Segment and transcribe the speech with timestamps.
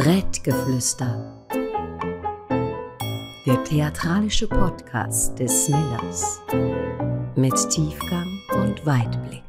[0.00, 1.44] Brettgeflüster.
[3.44, 6.40] Der theatralische Podcast des Millers.
[7.34, 9.42] Mit Tiefgang und Weitblick.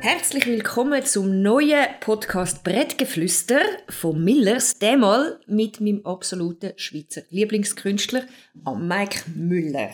[0.00, 8.26] Herzlich willkommen zum neuen Podcast Brettgeflüster von Millers, demal mit meinem absoluten Schweizer Lieblingskünstler,
[8.78, 9.90] Mike Müller.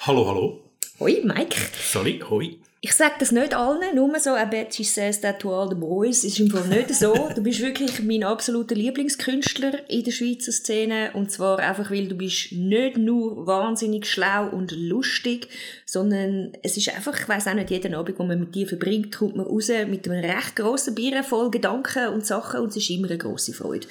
[0.00, 0.60] Hallo, hallo.
[0.98, 1.58] Hoi, Mike.
[1.78, 2.58] Sorry, hoi.
[2.80, 5.74] Ich sage das nicht allen, nur so, I bet she says that to all the
[5.74, 6.22] boys.
[6.22, 7.12] Ist im Fall nicht so.
[7.34, 11.10] Du bist wirklich mein absoluter Lieblingskünstler in der Schweizer Szene.
[11.14, 15.48] Und zwar einfach, weil du bist nicht nur wahnsinnig schlau und lustig,
[15.86, 19.16] sondern es ist einfach, ich weiss auch nicht, jeden Abend, wo man mit dir verbringt,
[19.16, 22.90] kommt man raus mit einem recht grossen Bier voll Gedanken und Sachen und es ist
[22.90, 23.88] immer eine grosse Freude.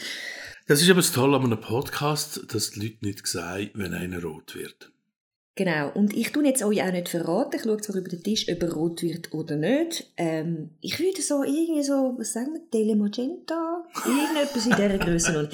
[0.67, 4.21] Das ist aber das Tolle an einem Podcast, dass die Leute nicht sehen, wenn einer
[4.21, 4.91] rot wird.
[5.57, 5.89] Genau.
[5.95, 7.55] Und ich tue jetzt euch auch nicht verraten.
[7.55, 10.05] Ich schaue zwar über den Tisch, ob er rot wird oder nicht.
[10.16, 13.83] Ähm, ich würde so irgendwie so, was sagen wir, Telemagenta?
[14.05, 15.50] Irgendetwas in dieser Größe.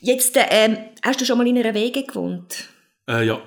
[0.00, 2.68] Jetzt, ähm, hast du schon mal in einer Wege gewohnt?
[3.08, 3.40] Äh, ja.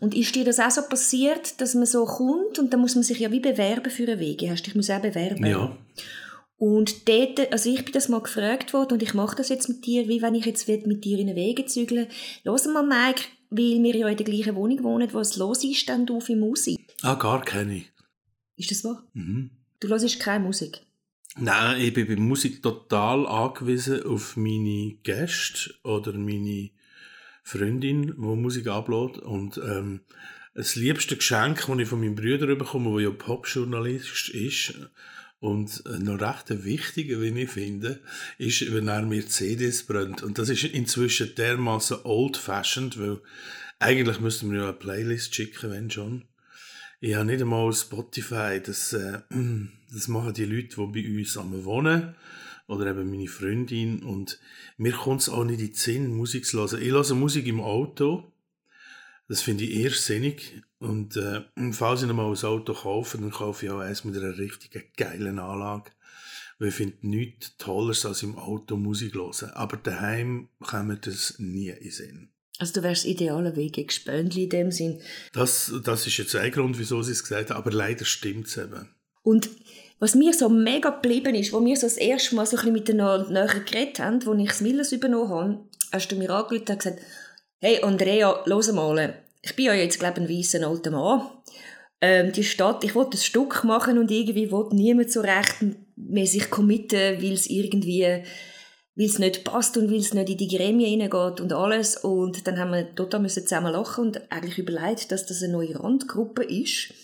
[0.00, 3.04] Und ist dir das auch so passiert, dass man so kommt und dann muss man
[3.04, 4.50] sich ja wie bewerben für eine Wege?
[4.50, 5.46] Hast du dich muss auch bewerben?
[5.46, 5.76] Ja.
[6.64, 9.84] Und dort, also ich bin das mal gefragt worden und ich mache das jetzt mit
[9.84, 12.06] dir, wie wenn ich jetzt mit dir in eine Wege zügle.
[12.44, 16.06] Los mal, Mike, weil wir ja in der gleichen Wohnung wohnen, was los ist denn
[16.06, 16.78] du für Musik?
[17.02, 17.82] Ah, gar keine.
[18.54, 19.04] Ist das wahr?
[19.12, 19.50] Mhm.
[19.80, 20.82] Du hörst keine Musik?
[21.36, 26.70] Nein, ich bin bei Musik total angewiesen auf meine Gäste oder meine
[27.42, 29.18] Freundin, die Musik ablädt.
[29.18, 30.02] Und ähm,
[30.54, 34.74] das liebste Geschenk, das ich von meinem Bruder bekomme, der ja Popjournalist ist,
[35.42, 37.98] und noch recht wichtig, wie ich finde,
[38.38, 40.22] ist, wenn er mir CDs brennt.
[40.22, 43.18] Und das ist inzwischen dermaßen old-fashioned, weil
[43.80, 46.26] eigentlich müssten wir ja eine Playlist schicken, wenn schon.
[47.00, 49.18] Ich habe nicht einmal Spotify, das, äh,
[49.92, 52.14] das machen die Leute, die bei uns wohnen.
[52.68, 54.04] Oder eben meine Freundin.
[54.04, 54.38] Und
[54.76, 56.80] mir kommt es auch nicht in den Sinn, Musik zu hören.
[56.80, 58.31] Ich höre Musik im Auto.
[59.32, 60.60] Das finde ich irrsinnig.
[60.78, 61.40] Und äh,
[61.72, 64.82] falls ich noch mal ein Auto kaufe, dann kaufe ich auch eins mit einer richtigen
[64.94, 65.90] geilen Anlage.
[66.58, 69.48] Weil ich finde nichts Tolleres als im Auto Musik hören.
[69.54, 72.28] Aber daheim kann mir das nie in Sinn.
[72.58, 75.00] Also du wärst idealer Wege Gespöndli in dem Sinn.
[75.32, 78.58] Das, das ist jetzt ein Grund, wieso sie es gesagt haben, aber leider stimmt es
[78.58, 78.90] eben.
[79.22, 79.48] Und
[79.98, 82.72] was mir so mega geblieben ist, wo wir so das erste Mal so ein bisschen
[82.74, 87.00] miteinander geredet haben, als ich das Millers übernommen habe, hast du mir angerufen und gesagt,
[87.64, 89.21] Hey Andrea, los mal.
[89.42, 91.28] Ich bin ja jetzt, glaube ich, ein weißer alter Mann.
[92.00, 95.56] Ähm, die Stadt, ich wollte ein Stück machen und irgendwie wollte niemand so recht
[95.96, 98.24] mehr sich committen, weil es irgendwie, weil
[99.18, 101.96] nicht passt und weil es nicht in die Gremie hineingeht und alles.
[101.96, 105.78] Und dann haben wir total müssen zusammen lachen und eigentlich überlegt, dass das eine neue
[105.78, 106.94] Randgruppe ist.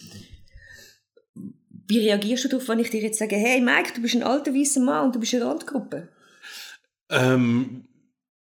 [1.87, 4.53] Wie reagierst du darauf, wenn ich dir jetzt sage, hey Mike, du bist ein alter
[4.53, 6.09] weißer Mann und du bist eine Randgruppe?
[7.11, 7.88] Ähm,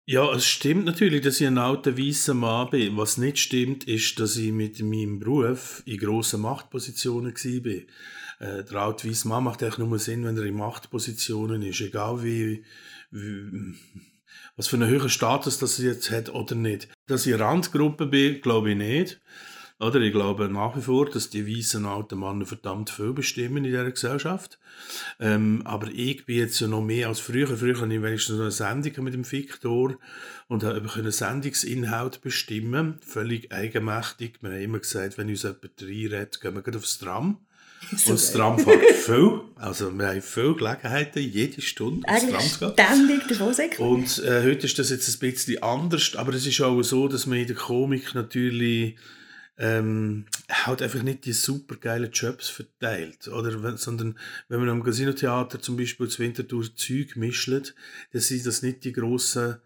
[0.06, 2.96] ja, es stimmt natürlich, dass ich ein alter weißer Mann bin.
[2.98, 8.48] Was nicht stimmt, ist, dass ich mit meinem Beruf in grossen Machtpositionen war.
[8.48, 11.82] Äh, der alte weiße Mann macht eigentlich nur Sinn, wenn er in Machtpositionen ist.
[11.82, 12.64] Egal wie,
[13.10, 13.74] wie
[14.56, 16.88] was für einen höheren Status das jetzt hat oder nicht.
[17.08, 19.22] Dass ich Randgruppe bin, glaube ich nicht.
[19.78, 23.64] Oder ich glaube nach wie vor, dass die weißen alten Männer verdammt viel bestimmen in
[23.66, 24.58] dieser Gesellschaft.
[25.20, 27.48] Ähm, aber ich bin jetzt ja noch mehr als früher.
[27.58, 29.98] Früher hatte ich wenigstens eine Sendung mit dem Victor
[30.48, 33.00] und habe einen Sendungsinhalt bestimmen.
[33.06, 34.38] Völlig eigenmächtig.
[34.40, 37.40] Wir haben immer gesagt, wenn uns jemand reinredet, gehen wir aufs Tram.
[37.98, 39.42] So und das Tram fährt viel.
[39.56, 42.74] Also wir haben viele Gelegenheiten, jede Stunde ins Tram zu gehen.
[42.74, 46.82] ständig davon Und äh, heute ist das jetzt ein bisschen anders, aber es ist auch
[46.82, 48.96] so, dass man in der Komik natürlich
[49.58, 53.28] ähm, halt einfach nicht die super geilen Jobs verteilt.
[53.28, 54.18] Oder, sondern
[54.50, 58.94] wenn man am Casino-Theater zum Beispiel zu Winterthur Zeug mischt, dann sind das nicht die
[58.94, 59.58] grossen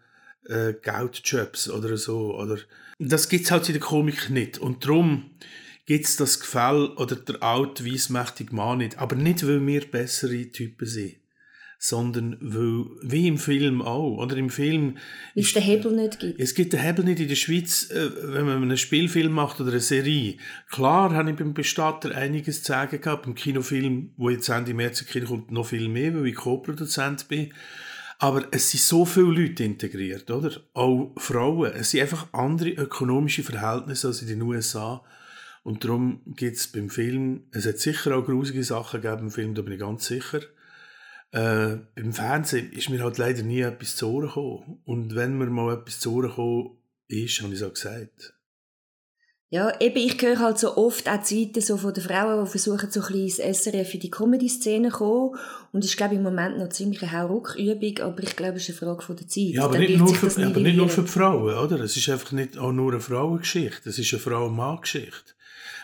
[0.46, 2.36] äh, Geldjobs oder so.
[2.36, 2.58] Oder,
[2.98, 4.58] das gibt's halt in der Komik nicht.
[4.58, 5.30] Und darum
[5.86, 8.98] gibt's das Gefäll oder der alte, weissmächtige Mann nicht.
[8.98, 11.19] Aber nicht, weil wir bessere Typen sind
[11.82, 14.98] sondern weil, wie im Film auch, oder im Film...
[15.34, 16.38] Weil es den Hebel nicht gibt.
[16.38, 19.70] Es gibt den Hebel nicht in der Schweiz, äh, wenn man einen Spielfilm macht oder
[19.70, 20.36] eine Serie.
[20.70, 25.06] Klar habe ich beim Bestatter einiges zu sagen gehabt, beim Kinofilm, wo jetzt Ende März
[25.26, 27.54] kommt, noch viel mehr, weil ich Co-Produzent bin.
[28.18, 30.60] Aber es sind so viele Leute integriert, oder?
[30.74, 31.72] Auch Frauen.
[31.72, 35.02] Es sind einfach andere ökonomische Verhältnisse als in den USA.
[35.62, 39.54] Und darum gibt es beim Film, es hat sicher auch grusige Sachen gegeben im Film,
[39.54, 40.40] da bin ich ganz sicher.
[41.32, 44.80] Äh, beim Fernsehen ist mir halt leider nie etwas zu Ohren gekommen.
[44.84, 46.78] Und wenn mir mal etwas zu Ohren gekommen
[47.08, 48.34] ist, habe ich es auch gesagt.
[49.52, 52.88] Ja, eben, ich höre halt so oft auch Zeiten so von den Frauen, die versuchen,
[52.88, 55.38] so ein bisschen ins SRF in die Comedy-Szene zu kommen.
[55.72, 58.68] Und das ist, glaube ich, im Moment noch ziemlich eine Hauruckübung, aber ich glaube, es
[58.68, 59.48] ist eine Frage von der Zeit.
[59.48, 61.80] Ja, aber, nicht nur, für, aber nicht nur für die Frauen, oder?
[61.80, 65.34] Es ist einfach nicht auch nur eine Frauengeschichte, es ist eine Frau-Mann-Geschichte.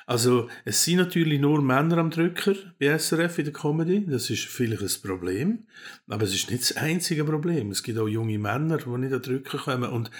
[0.08, 4.44] Also, es sind natürlich nur Männer am Drücker bei SRF in der Comedy, das ist
[4.44, 5.67] vielleicht ein Problem,
[6.06, 7.73] aber es ist nicht das einzige Problem.
[7.73, 9.91] Es gibt auch junge Männer, die nicht an Drücker kommen.
[9.91, 10.12] Und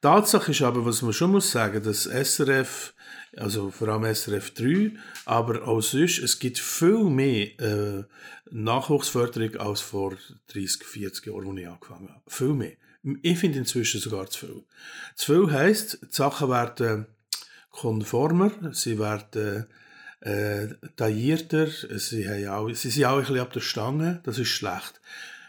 [0.00, 2.94] Tatsache ist aber, was man schon muss sagen, dass SRF,
[3.36, 4.90] also vor allem SRF 3,
[5.24, 8.04] aber auch sonst, es gibt viel mehr äh,
[8.50, 10.16] Nachwuchsförderung als vor
[10.48, 12.22] 30, 40 Jahren, als ich angefangen habe.
[12.26, 12.72] Viel mehr.
[13.22, 14.64] Ich finde inzwischen sogar zu viel.
[15.14, 17.06] Zu viel heisst, die Sachen werden
[17.80, 19.66] konformer, sie werden
[20.20, 24.48] äh, taillierter, sie, haben auch, sie sind auch ein bisschen ab der Stange, das ist
[24.48, 25.00] schlecht.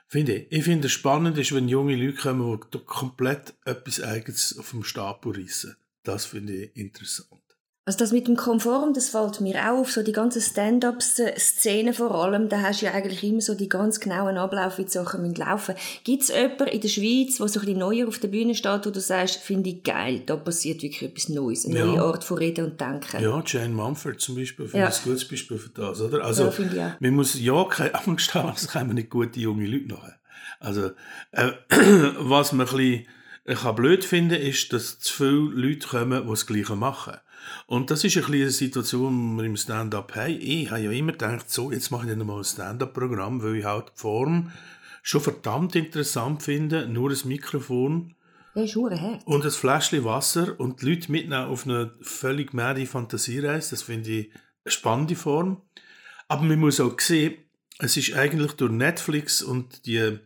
[0.08, 0.52] Finde ich.
[0.52, 4.84] Ich finde es spannend, ist, wenn junge Leute kommen, die komplett etwas Eigenes auf dem
[4.84, 5.76] Stapel reissen.
[6.04, 7.39] Das finde ich interessant.
[7.90, 12.14] Also das mit dem Konform, das fällt mir auch auf, so die ganzen Stand-up-Szenen vor
[12.14, 15.22] allem, da hast du ja eigentlich immer so die ganz genauen Ablauf, wie die Sachen
[15.24, 18.28] müssen laufen Gibt es jemanden in der Schweiz, der so ein bisschen neuer auf der
[18.28, 21.86] Bühne steht, wo du sagst, finde ich geil, da passiert wirklich etwas Neues, eine Ja.
[21.88, 23.24] neue Art von Reden und Denken?
[23.24, 24.90] Ja, Jane Mumford zum Beispiel, finde Ja.
[24.90, 26.24] ich ein gutes Beispiel für das, oder?
[26.24, 26.92] Also, Ja, finde ich auch.
[27.00, 30.20] man muss ja keine Angst haben, es kommen nicht gute junge Leute nachher.
[30.60, 30.92] Also,
[31.32, 31.54] äh,
[32.20, 33.08] was man ein bisschen
[33.46, 37.16] äh, kann blöd finden ist, dass zu viele Leute kommen, die das Gleiche machen.
[37.68, 40.38] Und das ist ein eine Situation, die wir im Stand-up haben.
[40.40, 43.66] Ich habe ja immer gedacht, so, jetzt mache ich dann mal ein Stand-up-Programm, weil ich
[43.66, 44.52] halt die Form
[45.02, 48.16] schon verdammt interessant finde, nur ein Mikrofon
[49.26, 53.72] und ein Fläschchen Wasser und die Leute mitnehmen auf eine völlig mäde Fantasiereise.
[53.72, 54.32] Das finde ich
[54.64, 55.62] eine spannende Form.
[56.28, 57.36] Aber man muss auch sehen,
[57.80, 60.20] es ist eigentlich durch Netflix und die,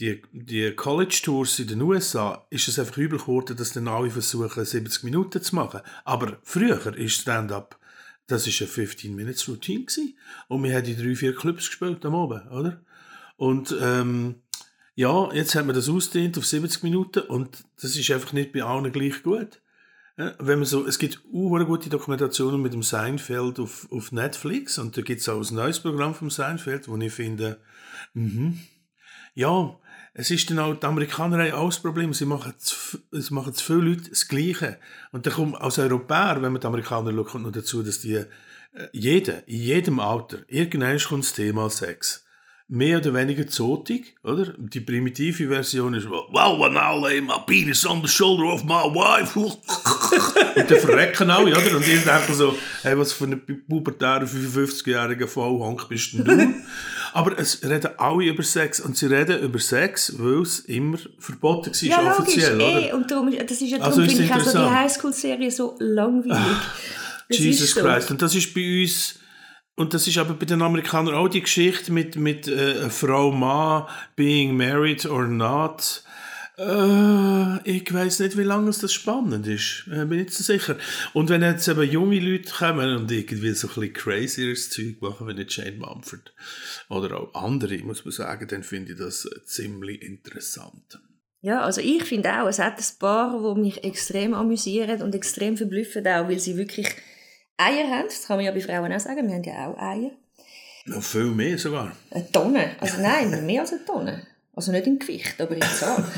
[0.00, 4.64] die, die College-Tours in den USA ist es einfach übel geworden, dass dann alle versuchen,
[4.64, 5.80] 70 Minuten zu machen.
[6.04, 7.78] Aber früher ist Stand-up,
[8.26, 10.18] das ist eine 15-Minutes-Routine gewesen.
[10.48, 12.80] Und wir haben in drei, vier Clubs gespielt am Abend, oder?
[13.36, 14.42] Und, ähm,
[14.94, 18.62] ja, jetzt haben wir das ausgedehnt auf 70 Minuten und das ist einfach nicht bei
[18.62, 19.62] allen gleich gut.
[20.18, 24.78] Ja, Wenn man so, es gibt auch gute Dokumentationen mit dem Seinfeld auf, auf Netflix
[24.78, 27.58] und da gibt es auch ein neues Programm vom Seinfeld, wo ich finde,
[28.12, 28.60] mhm,
[29.34, 29.78] ja,
[30.14, 33.54] es ist dann auch, die Amerikaner haben auch das Problem, sie machen zu, es machen
[33.54, 34.78] zu viele Leute das Gleiche.
[35.10, 38.14] Und dann kommt als Europäer, wenn man die Amerikaner schaut, kommt noch dazu, dass die,
[38.14, 38.26] äh,
[38.92, 42.26] jeder, in jedem Alter, irgendwann kommt das Thema Sex.
[42.68, 44.54] Mehr oder weniger zotig, oder?
[44.56, 48.84] Die primitive Version ist, well, when I lay my penis on the shoulder of my
[48.84, 49.38] wife.
[50.58, 51.76] Und dann verrecken alle, oder?
[51.76, 56.54] Und ich denke so, hey, was für ein pubertärer 55-jähriger Vollhonk bist denn du?
[57.14, 58.80] Aber es reden alle über Sex.
[58.80, 62.64] Und sie reden über Sex, weil es immer verboten war, Ja, logisch, offiziell, eh.
[62.86, 62.94] oder?
[62.94, 64.70] Und darum, ist- das ist ja Also darum, ist finde ich auch so die.
[64.74, 66.56] Highschool-Serie so langweilig.
[67.28, 67.80] Das Jesus so.
[67.82, 68.10] Christ.
[68.10, 69.18] Und das ist bei uns,
[69.76, 73.84] und das ist aber bei den Amerikanern auch die Geschichte mit, mit äh, Frau, Mann,
[74.16, 76.02] being married or not.
[76.62, 79.84] Äh, ich weiß nicht, wie lange es das spannend ist.
[79.88, 80.76] Äh, bin nicht so sicher.
[81.12, 85.26] Und wenn jetzt eben junge Leute kommen und irgendwie so ein bisschen crazieres Zeug machen,
[85.26, 86.32] wie nicht Jane Mumford
[86.88, 91.00] oder auch andere, muss man sagen, dann finde ich das äh, ziemlich interessant.
[91.40, 95.56] Ja, also ich finde auch, es hat ein paar, die mich extrem amüsieren und extrem
[95.56, 96.86] verblüffen, auch weil sie wirklich
[97.56, 98.06] Eier haben.
[98.06, 100.12] Das kann man ja bei Frauen auch sagen, wir haben ja auch Eier.
[100.84, 101.96] Noch viel mehr sogar.
[102.10, 102.76] Eine Tonne.
[102.78, 104.26] Also nein, mehr als eine Tonne.
[104.54, 106.04] Also nicht im Gewicht, aber in Zahl.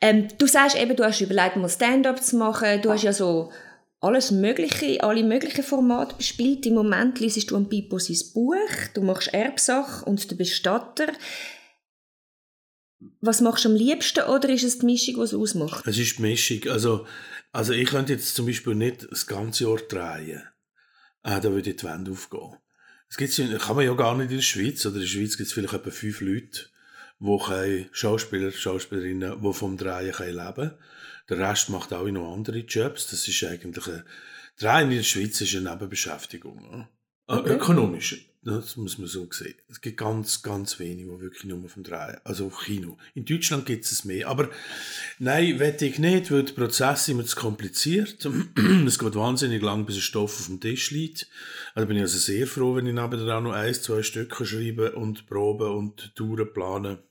[0.00, 2.82] ähm, du sagst eben, du hast überlegt, mal Stand-up zu machen.
[2.82, 3.50] Du hast ja so
[4.00, 6.66] alles Mögliche, alle möglichen Formate bespielt.
[6.66, 8.56] Im Moment liest du an Pipo sein Buch,
[8.94, 11.08] du machst Erbsach und den Bestatter.
[13.20, 15.86] Was machst du am liebsten oder ist es die Mischung, die es ausmacht?
[15.86, 16.70] Es ist die Mischung.
[16.70, 17.06] Also,
[17.52, 20.42] also ich könnte jetzt zum Beispiel nicht das ganze Jahr drehen.
[21.24, 22.56] Äh, da würde die Wände aufgehen.
[23.08, 24.84] Das gibt's kann man ja gar nicht in der Schweiz.
[24.84, 26.66] Oder in der Schweiz gibt es vielleicht etwa fünf Leute,
[27.20, 30.72] die können, Schauspieler, Schauspielerinnen, die vom Drehen können leben
[31.28, 33.10] Der Rest macht auch noch andere Jobs.
[33.10, 34.02] Das ist eigentlich ein,
[34.58, 36.70] Drehen in der Schweiz ist eine Nebenbeschäftigung.
[36.70, 36.88] ne?
[37.28, 37.54] Äh, Okay.
[37.54, 38.24] Ökonomisch.
[38.42, 39.56] Das muss man so sehen.
[39.68, 42.96] Es gibt ganz, ganz wenige, die wirklich nur vom Drehen, also auf Kino.
[43.14, 44.28] In Deutschland gibt es mehr.
[44.28, 44.48] Aber
[45.18, 48.26] nein, wette ich nicht, weil der Prozess immer zu kompliziert.
[48.86, 51.28] es geht wahnsinnig lang, bis ein Stoff auf dem Tisch liegt.
[51.74, 54.92] Also bin ich also sehr froh, wenn ich nebenan auch noch ein, zwei Stücke schreibe
[54.92, 57.02] und probe und Touren plane.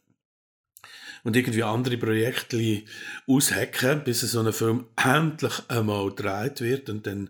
[1.24, 2.84] Und irgendwie andere Projekte
[3.28, 7.30] aushacken, bis so ein Film endlich einmal gedreht wird und dann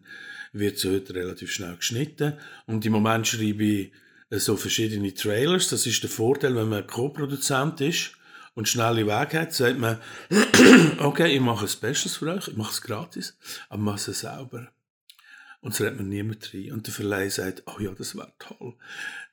[0.53, 2.33] wird es heute relativ schnell geschnitten.
[2.65, 3.91] Und im Moment schreibe ich
[4.29, 5.69] äh, so verschiedene Trailers.
[5.69, 8.11] Das ist der Vorteil, wenn man Co-Produzent ist
[8.55, 9.99] und schnelle Wege hat, sagt man,
[10.99, 13.37] okay, ich mache Specials für euch, ich mache es gratis,
[13.69, 14.71] aber mache es selber.
[15.61, 16.71] Und es redet mir niemand rein.
[16.71, 18.73] Und der Verleih sagt, oh ja, das wäre toll.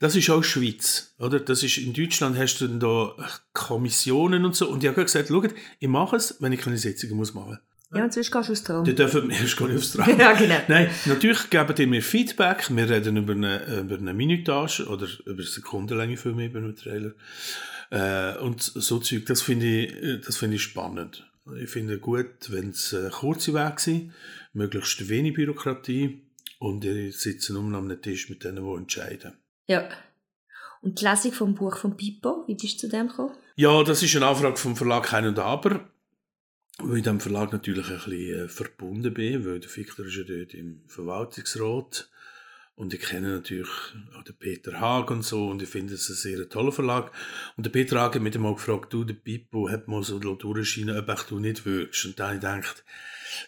[0.01, 1.39] Das ist auch Schweiz, oder?
[1.39, 3.15] Das ist, in Deutschland hast du dann da
[3.53, 4.69] Kommissionen und so.
[4.69, 7.59] Und ich habe gesagt, schaut, ich mache es, wenn ich keine Sitzungen muss machen
[7.93, 8.85] Ja, und sonst gehst du aufs Traum.
[8.85, 10.09] Die dürfen erst gar nicht aufs Traum.
[10.19, 10.57] Ja, genau.
[10.69, 12.71] Nein, natürlich geben die mir Feedback.
[12.75, 16.75] Wir reden über eine, über eine Minutage oder über eine Sekundenlänge für mich bei einem
[16.75, 17.13] Trailer.
[17.91, 21.31] Äh, und so Zeug, das finde ich, das finde ich spannend.
[21.61, 24.13] Ich finde gut, wenn es äh, kurze Wege sind,
[24.55, 26.23] möglichst wenig Bürokratie
[26.59, 29.35] und ich sitze nur am Tisch mit denen, die entscheiden.
[29.67, 29.89] Ja.
[30.81, 33.35] Und die Lesung vom Buch von Pippo, wie bist du zu dem gekommen?
[33.57, 35.89] Ja, das ist eine Anfrage vom Verlag Kein und Aber,
[36.79, 40.25] weil ich dem Verlag natürlich ein bisschen äh, verbunden bin, weil der Fichter ist ja
[40.25, 42.11] dort im Verwaltungsrat
[42.77, 43.71] und ich kenne natürlich
[44.19, 47.13] auch den Peter Haag und so und ich finde es ein sehr toller Verlag.
[47.57, 50.99] Und der Peter Haag hat mich mal gefragt, du, der Pippo hat mal so durchschienen,
[50.99, 52.05] ob ich du nicht würdest.
[52.05, 52.85] Und dann habe ich gedacht,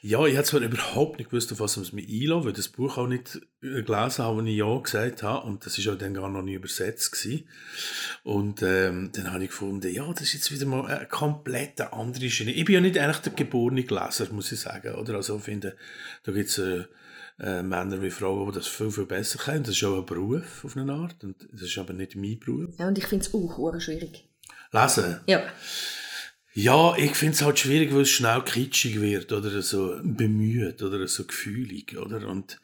[0.03, 2.99] ja, ich habe zwar überhaupt nicht gewusst, auf was es mich einlässt, weil das Buch
[2.99, 5.47] auch nicht äh, gelesen habe, als ich Ja gesagt habe.
[5.47, 7.49] Und das ist auch dann gar noch nicht übersetzt gewesen.
[8.23, 12.31] Und ähm, dann habe ich gefunden, ja, das ist jetzt wieder mal eine komplett andere
[12.31, 12.53] Schiene.
[12.53, 14.95] Ich bin ja nicht eigentlich der geborene Leser, muss ich sagen.
[14.95, 15.15] Oder?
[15.15, 15.77] Also ich finde,
[16.25, 16.59] da gibt es...
[16.59, 16.85] Äh,
[17.39, 19.63] äh, Männer wie Frauen, die das viel, viel besser können.
[19.63, 21.23] Das ist auch ein Beruf auf eine Art.
[21.23, 22.79] Und das ist aber nicht mein Beruf.
[22.79, 24.27] Ja, und ich finde es auch schwierig.
[24.73, 25.21] Lesen?
[25.27, 25.43] Ja.
[26.59, 31.07] Ja, ich finde es halt schwierig, weil es schnell kitschig wird oder so bemüht oder
[31.07, 32.27] so gefühlig, oder?
[32.27, 32.59] Und,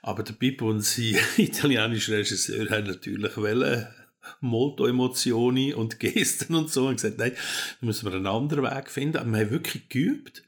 [0.00, 3.92] aber der Pippo und sein italienischer Regisseur haben natürlich Welle
[4.40, 7.32] molto Emotionen und Gesten und so und gesagt, nein,
[7.80, 9.16] da müssen wir einen anderen Weg finden.
[9.16, 10.44] Aber wir haben wirklich geübt.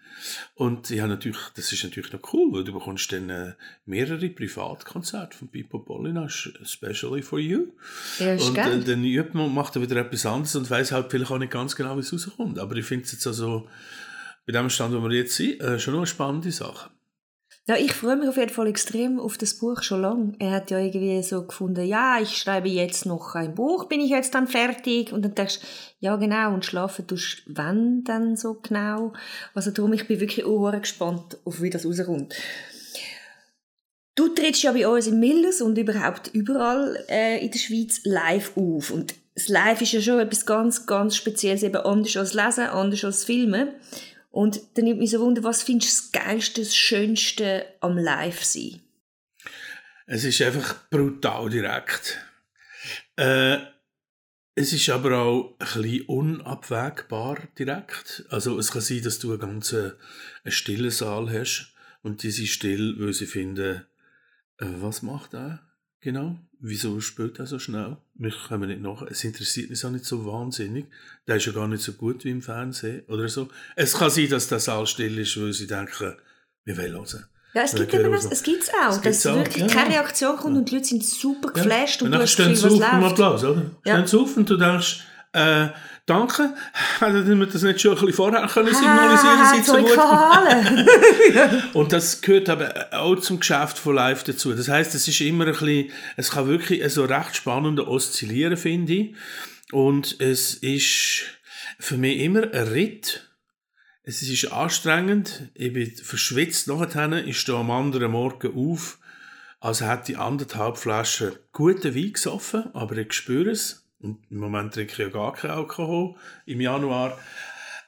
[0.54, 3.54] Und ja, natürlich, das ist natürlich noch cool, weil du bekommst dann äh,
[3.86, 7.72] mehrere Privatkonzerte von Pippo Polina, especially for you.
[8.18, 11.30] Ja, und äh, dann übt man, macht er wieder etwas anderes und weiß halt vielleicht
[11.30, 12.58] auch nicht ganz genau, wie es rauskommt.
[12.58, 13.68] Aber ich finde es jetzt also,
[14.46, 16.90] bei dem Stand, wo wir jetzt sind, äh, schon noch eine spannende Sache.
[17.66, 20.34] Ja, ich freue mich auf jeden Fall extrem auf das Buch schon lange.
[20.38, 24.10] Er hat ja irgendwie so gefunden, ja, ich schreibe jetzt noch ein Buch, bin ich
[24.10, 25.14] jetzt dann fertig?
[25.14, 25.66] Und dann denkst du,
[26.00, 29.14] ja genau, und schlafen tust du wann dann so genau?
[29.54, 32.34] Also darum, ich bin wirklich auch gespannt, auf wie das rauskommt.
[34.14, 38.58] Du trittst ja bei uns in Millers und überhaupt überall äh, in der Schweiz live
[38.58, 38.90] auf.
[38.90, 43.04] Und das Live ist ja schon etwas ganz, ganz Spezielles, eben anders als Lesen, anders
[43.04, 43.70] als Filmen.
[44.34, 48.42] Und dann nimmt mich so wunder, was findest du das Geilste, das Schönste am Live
[48.42, 48.80] sein?
[50.06, 52.18] Es ist einfach brutal direkt.
[53.14, 53.58] Äh,
[54.56, 58.24] es ist aber auch ein bisschen unabwägbar direkt.
[58.28, 59.92] Also es kann sein, dass du einen ganzen
[60.42, 61.72] einen stillen Saal hast
[62.02, 63.86] und die sind still, weil sie finden,
[64.58, 65.60] äh, was macht er
[66.00, 66.40] genau?
[66.66, 67.98] Wieso spielt er so schnell?
[68.14, 69.02] Wir kommen nicht nach.
[69.02, 70.86] Es interessiert mich auch nicht so wahnsinnig.
[71.28, 73.50] Der ist ja gar nicht so gut wie im Fernsehen oder so.
[73.76, 76.14] Es kann sein, dass der Saal still ist, weil sie denken,
[76.64, 77.26] wir wollen hören.
[77.52, 79.66] Ja, es gibt Gehör das, es gibt's auch, Es dass gibt's auch, wirklich ja.
[79.66, 82.52] keine Reaktion kommt und die Leute sind super geflasht und, und du dann hast Gefühl,
[82.54, 83.12] was läuft.
[83.12, 83.70] Applaus, oder?
[83.84, 84.06] Ja.
[84.06, 85.04] Stehen auf und du denkst,
[85.34, 85.68] äh,
[86.06, 86.54] danke,
[87.00, 91.74] hätten wir das nicht schon ein bisschen vorher können signalisieren, Ah, sind so gut.
[91.74, 94.52] Und das gehört aber auch zum Geschäft von Live dazu.
[94.52, 98.92] Das heißt, es ist immer ein bisschen, es kann wirklich so recht spannend oszillieren, finde
[98.92, 99.14] ich.
[99.72, 101.24] Und es ist
[101.80, 103.28] für mich immer ein Ritt.
[104.04, 105.50] Es ist anstrengend.
[105.54, 107.26] Ich bin verschwitzt nachher.
[107.26, 108.98] Ich stehe am anderen Morgen auf,
[109.60, 113.83] als hätte ich anderthalb Flaschen guten Wein gesoffen, aber ich spüre es.
[114.04, 117.18] Und im Moment trinke ich ja gar keinen Alkohol im Januar.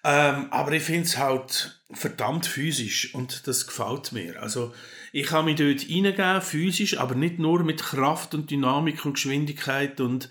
[0.02, 4.40] Ähm, aber ich finde es halt verdammt physisch und das gefällt mir.
[4.40, 4.72] Also
[5.12, 10.00] ich kann mich dort reingeben, physisch, aber nicht nur mit Kraft und Dynamik und Geschwindigkeit
[10.00, 10.28] und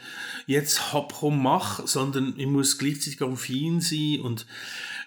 [0.47, 4.47] jetzt hopp, komm, mach, sondern ich muss gleichzeitig auch fein sein und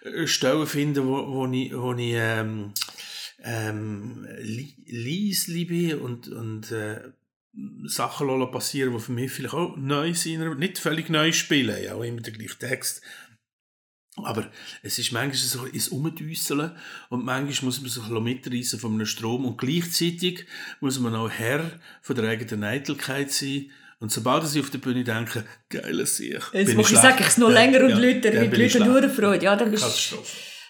[0.04, 2.72] äh, Stellen finden, wo, wo ich, wo ich ähm,
[3.42, 7.00] ähm, li bin und, und äh,
[7.86, 12.02] Sachen passieren, die für mich vielleicht auch neu sind, nicht völlig neu spielen, ja, auch
[12.02, 13.02] immer der gleiche Text.
[14.24, 14.50] Aber
[14.82, 16.72] es ist manchmal so ins Umdüsseln
[17.08, 20.46] und manchmal muss man sich mitreißen von einem Strom und gleichzeitig
[20.80, 21.70] muss man auch Herr
[22.02, 23.70] von der eigenen Eitelkeit sein.
[24.00, 26.40] Und sobald ich auf der Bühne denke, geiler Sieg.
[26.52, 29.08] Jetzt mache ich, sage ich es noch länger und Leute, dann die ich Leute nur
[29.08, 29.44] Freude.
[29.44, 30.14] Ja, dann bist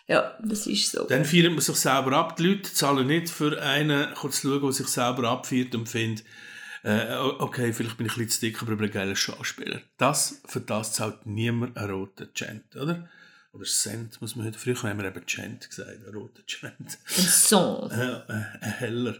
[0.09, 1.07] ja, das ist so.
[1.07, 2.37] Dann feiert man sich selber ab.
[2.37, 6.25] Die Leute zahlen nicht für einen, kurz zu schauen, der sich selber abfeiert und findet,
[6.83, 9.81] äh, okay, vielleicht bin ich ein bisschen zu dick, aber ich bin ein geiler Schauspieler.
[9.97, 13.09] Das, für das zahlt niemand einen roten Cent, oder?
[13.53, 16.99] Oder Cent, muss man heute, früher haben wir eben Cent gesagt, einen roten Cent.
[17.17, 17.91] Ein Song.
[17.91, 19.17] Äh, äh, ein heller.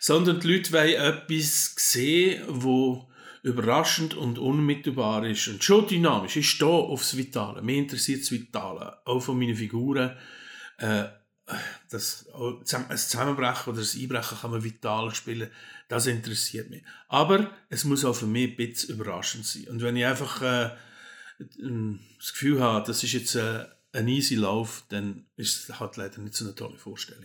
[0.00, 3.08] Sondern die Leute wollen etwas sehen, wo
[3.42, 6.36] überraschend und unmittelbar ist und schon dynamisch.
[6.36, 7.62] Ich stehe aufs Vitale.
[7.62, 8.98] Mir interessiert das Vitale.
[9.06, 10.16] Auch von meinen Figuren.
[10.78, 11.04] Äh,
[11.90, 15.50] das, ein Zusammenbrechen oder ein Einbrechen kann man vital spielen.
[15.90, 16.84] Das interessiert mich.
[17.08, 19.66] Aber es muss auch für mich ein bisschen überraschend sein.
[19.70, 20.70] Und wenn ich einfach äh,
[21.38, 26.20] das Gefühl habe, das ist jetzt äh, ein easy Lauf, dann ist es halt leider
[26.20, 27.24] nicht so eine tolle Vorstellung.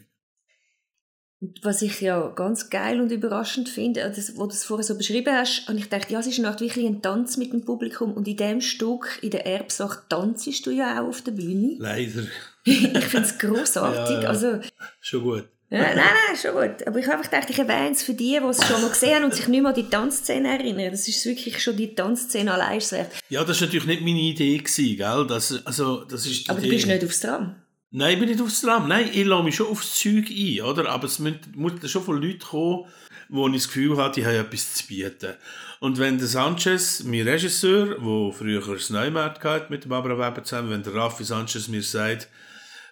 [1.61, 4.97] Was ich ja ganz geil und überraschend finde, äh, das, wo du das vorher so
[4.97, 8.13] beschrieben hast, und ich dachte, ja, es ist noch wirklich ein Tanz mit dem Publikum
[8.13, 11.75] und in dem Stück, in der Erbsache, tanzest du ja auch auf der Bühne.
[11.77, 12.23] Leider.
[12.63, 14.15] ich finde es grossartig.
[14.15, 14.29] Ja, ja.
[14.29, 14.59] Also,
[15.01, 15.49] schon gut.
[15.69, 16.87] Ja, nein, nein, schon gut.
[16.87, 19.23] Aber ich habe gedacht, ich erwähne es für die, die es schon mal gesehen haben
[19.25, 20.91] und sich nicht mehr an die Tanzszene erinnern.
[20.91, 23.11] Das ist wirklich schon die Tanzszene allein wert.
[23.29, 25.25] Ja, das war natürlich nicht meine Idee, gewesen, gell?
[25.27, 26.67] Das, also, das ist Aber Idee.
[26.69, 27.55] du bist nicht aufs Tram?
[27.91, 28.87] Nein, ich bin nicht aufs Tram.
[28.87, 30.89] Nein, ich lasse mich schon aufs Zeug ein, oder?
[30.89, 32.85] Aber es muss schon von Leuten kommen,
[33.29, 35.33] wo ich das Gefühl habe, die haben etwas zu bieten.
[35.79, 40.83] Und wenn der Sanchez, mein Regisseur, der früher das Neumarkt mit Barbara Weber zusammen, wenn
[40.83, 42.27] der Raffi Sanchez mir sagt,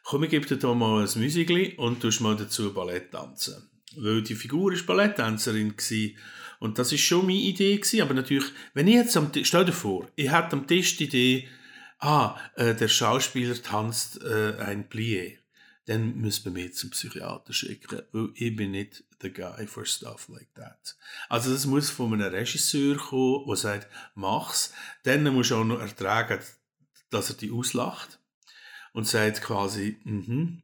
[0.04, 3.70] komm, ich gebe dir hier mal ein Müsigli und tust mal dazu Ballett tanzen.
[3.96, 5.76] Weil die Figur war Balletttänzerin
[6.60, 8.02] und das ist schon meine Idee gewesen.
[8.02, 11.06] Aber natürlich, wenn ich jetzt am Tisch, stell dir vor, ich hätte am Tisch die
[11.06, 11.48] Idee,
[12.00, 15.38] ah, äh, der Schauspieler tanzt äh, ein Plié,
[15.86, 20.30] dann müssen wir mich zum Psychiater schicken, weil ich bin nicht the guy for stuff
[20.30, 20.96] like that.
[21.30, 24.74] Also das muss von einem Regisseur kommen, der sagt, mach's.
[25.04, 26.40] Dann musst du auch noch ertragen,
[27.10, 28.20] dass er dich auslacht
[28.94, 30.62] und sagt quasi, mhm,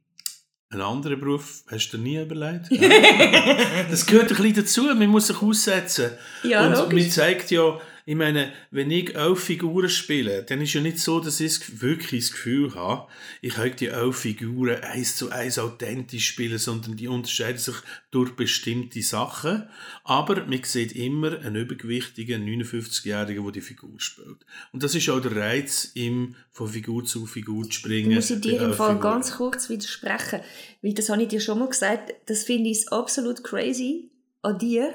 [0.70, 2.70] einen anderen Beruf hast du dir nie überlegt?
[3.90, 6.12] das gehört ein bisschen dazu, man muss sich aussetzen.
[6.44, 7.02] Ja, und logisch.
[7.02, 11.20] man zeigt ja, ich meine, wenn ich elf Figuren spiele, dann ist ja nicht so,
[11.20, 13.06] dass ich wirklich das Gefühl habe,
[13.40, 17.76] ich könnte die elf Figuren eins zu eins authentisch spielen, sondern die unterscheiden sich
[18.10, 19.68] durch bestimmte Sachen.
[20.02, 24.44] Aber man sieht immer einen übergewichtigen 59-Jährigen, der die Figur spielt.
[24.72, 28.10] Und das ist auch der Reiz, ihm von Figur zu Figur zu springen.
[28.10, 29.00] Ich muss ich dir im Fall Figuren.
[29.00, 30.40] ganz kurz widersprechen,
[30.82, 34.10] weil das habe ich dir schon mal gesagt, das finde ich absolut crazy
[34.42, 34.92] an dir,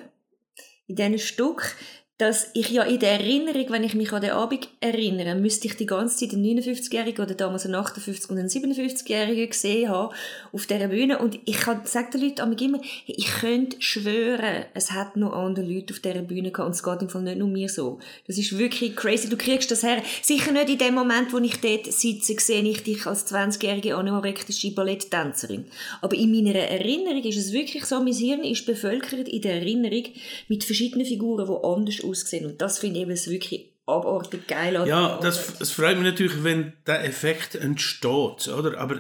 [0.88, 1.78] in diesem Stück,
[2.18, 5.76] dass ich ja in der Erinnerung, wenn ich mich an den Abend erinnere, müsste ich
[5.76, 10.16] die ganze Zeit einen 59-Jährigen oder damals einen 58- und einen 57-Jährigen gesehen haben
[10.54, 15.34] auf dieser Bühne und ich sage den Leuten immer, ich könnte schwören, es hat noch
[15.34, 18.00] andere Leute auf dieser Bühne gehabt und es geht im Fall nicht nur mir so.
[18.28, 20.02] Das ist wirklich crazy, du kriegst das her.
[20.22, 24.72] Sicher nicht in dem Moment, wo ich dort sitze, sehe ich dich als 20-jährige anorektische
[24.72, 25.66] Balletttänzerin.
[26.02, 30.06] Aber in meiner Erinnerung ist es wirklich so, mein Hirn ist bevölkert in der Erinnerung
[30.48, 32.46] mit verschiedenen Figuren, die anders aussehen.
[32.46, 34.84] Und das finde ich eben wirklich abartig geil.
[34.88, 38.78] Ja, das, das freut mich natürlich, wenn der Effekt entsteht, oder?
[38.80, 39.00] Aber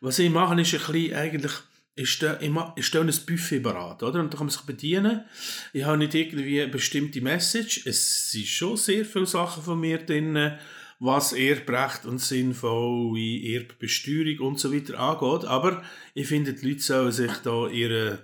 [0.00, 1.52] was ich mache, ist ein bisschen eigentlich,
[1.96, 2.38] ich stelle,
[2.76, 4.20] ich stelle ein Buffet bereit, oder?
[4.20, 5.24] Und da kann man sich bedienen.
[5.72, 7.86] Ich habe nicht irgendwie eine bestimmte Message.
[7.86, 10.58] Es sind schon sehr viele Sachen von mir drin,
[10.98, 15.48] was Erbrecht und sinnvolle Erbbesteuerung und so weiter angeht.
[15.48, 15.82] Aber
[16.14, 18.20] ich finde, die Leute sollen sich da ihre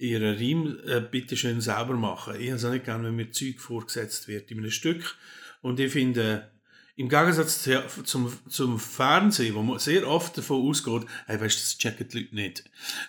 [0.00, 2.34] ihren Reim äh, bitte schön selber machen.
[2.40, 5.16] Ich habe es auch nicht gerne, wenn mir Zeug vorgesetzt wird in einem Stück.
[5.62, 6.50] Und ich finde,
[6.96, 7.68] im Gegensatz
[8.04, 12.34] zum, zum Fernsehen, wo man sehr oft davon ausgeht, hey, weißt das checken die Leute
[12.34, 12.64] nicht,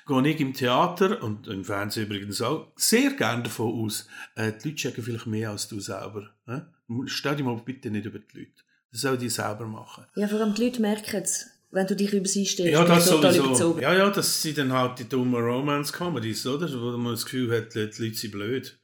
[0.08, 4.70] gehe ich im Theater und im Fernsehen übrigens auch sehr gerne davon aus, äh, die
[4.70, 6.30] Leute checken vielleicht mehr als du selber.
[6.48, 6.62] Äh?
[7.08, 8.52] Stell dich mal bitte nicht über die Leute.
[8.92, 10.06] Das sollen die selber machen.
[10.16, 12.74] Ja, vor allem die Leute merken es wenn du dich über sie stellst.
[12.74, 13.48] Ja, das total sowieso.
[13.48, 13.82] Überzogen.
[13.82, 16.70] Ja, ja, das sind dann halt die dummen Romance-Comedies, oder?
[16.70, 18.78] Wo man das Gefühl hat, die Leute sind blöd.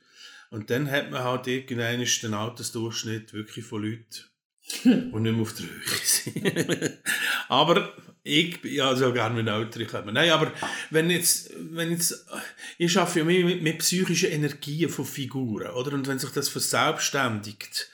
[0.49, 4.23] Und dann hat man halt irgendwann den Altersdurchschnitt wirklich von Leuten,
[4.83, 6.99] die nicht mehr auf der Höhe sind.
[7.49, 10.13] aber ich ja so gerne mit Älteren kommen.
[10.13, 10.51] Nein, aber
[10.89, 12.25] wenn jetzt, wenn jetzt,
[12.77, 15.93] ich arbeite ja mehr mit, mit psychischen Energien von Figuren, oder?
[15.93, 17.89] Und wenn sich das verselbstständigt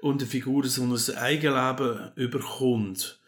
[0.00, 3.18] und eine Figur so ein Eigenleben überkommt,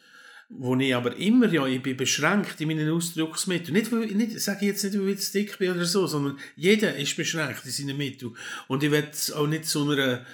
[0.48, 3.72] wo ich aber immer, ja, ich bin beschränkt in meinen Ausdrucksmitteln.
[3.72, 6.96] Nicht, nicht, sage ich jetzt nicht, weil ich zu dick bin oder so, sondern jeder
[6.96, 8.37] ist beschränkt in seinen Mitteln.
[8.68, 10.24] Und ich will auch nicht so einer,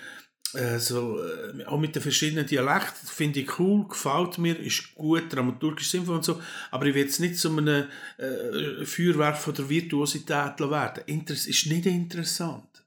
[0.55, 5.33] äh, so, äh, auch mit den verschiedenen Dialekten, finde ich cool, gefällt mir, ist gut,
[5.33, 7.87] dramaturgisch sinnvoll und so, aber ich will jetzt nicht zu einem
[8.19, 11.05] äh, Feuerwerk von der Virtuosität werden.
[11.07, 12.85] Interess ist nicht interessant.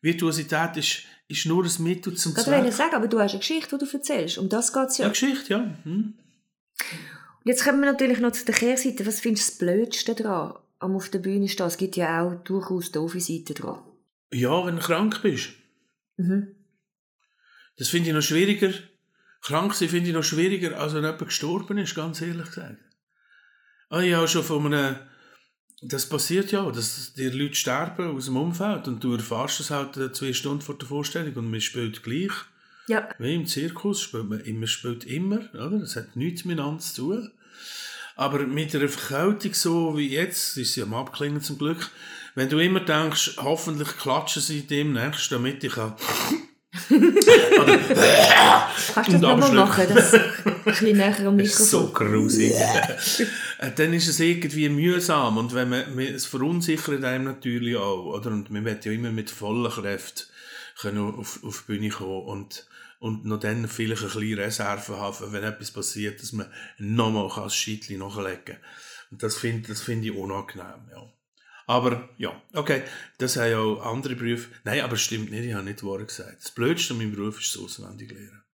[0.00, 2.46] Virtuosität ist, ist nur ein Mittel zum Zweck.
[2.46, 4.38] Das will ich sagen, aber du hast eine Geschichte, die du erzählst.
[4.38, 5.04] Um das geht es ja.
[5.04, 5.78] Eine Geschichte, ja.
[5.84, 6.14] Hm.
[7.44, 9.06] Und jetzt kommen wir natürlich noch zu der Kehrseite.
[9.06, 11.66] Was findest du das Blödste daran, am auf der Bühne stehen?
[11.66, 13.82] Es gibt ja auch durchaus doofe Seiten dran.
[14.32, 15.50] Ja, wenn du krank bist.
[16.16, 16.54] Mhm.
[17.76, 18.72] Das finde ich noch schwieriger.
[19.40, 22.78] Krank sein finde ich noch schwieriger, als wenn jemand gestorben ist, ganz ehrlich gesagt.
[23.90, 24.96] Ah, ich habe schon von einem,
[25.82, 30.14] das passiert ja, dass die Leute sterben aus dem Umfeld und du erfährst es halt
[30.14, 32.32] zwei Stunden vor der Vorstellung und man spielt gleich.
[32.88, 33.08] Ja.
[33.18, 35.78] Wie im Zirkus spielt man immer, spielt immer, oder?
[35.78, 37.30] Das hat nichts miteinander zu tun.
[38.16, 41.90] Aber mit einer Verkältung so wie jetzt, ist sie am Abklingen zum Glück,
[42.34, 45.94] wenn du immer denkst, hoffentlich klatschen sie demnächst, damit ich kann...
[48.94, 49.84] Kannst du das nochmal machen?
[49.94, 50.22] Das ein
[50.64, 51.66] bisschen näher am Mikrofon.
[51.66, 52.52] so grusig.
[53.58, 58.30] Äh, Dann ist es irgendwie mühsam und wenn man, es verunsichert einem natürlich auch, oder?
[58.30, 60.28] Und man wird ja immer mit voller Kraft
[60.80, 62.66] können auf, auf die Bühne kommen und,
[63.02, 66.46] und noch dann vielleicht ein bisschen Reserve haben, wenn etwas passiert, dass man
[66.78, 68.58] nochmal das Scheitchen nachlegen kann.
[69.10, 71.12] Und das finde das finde ich unangenehm, ja.
[71.66, 72.84] Aber, ja, okay,
[73.18, 74.50] das haben ja auch andere Berufe.
[74.62, 76.44] Nein, aber es stimmt nicht, ich habe nicht wahr gesagt.
[76.44, 78.44] Das Blödste an meinem Beruf ist das auswendig lernen.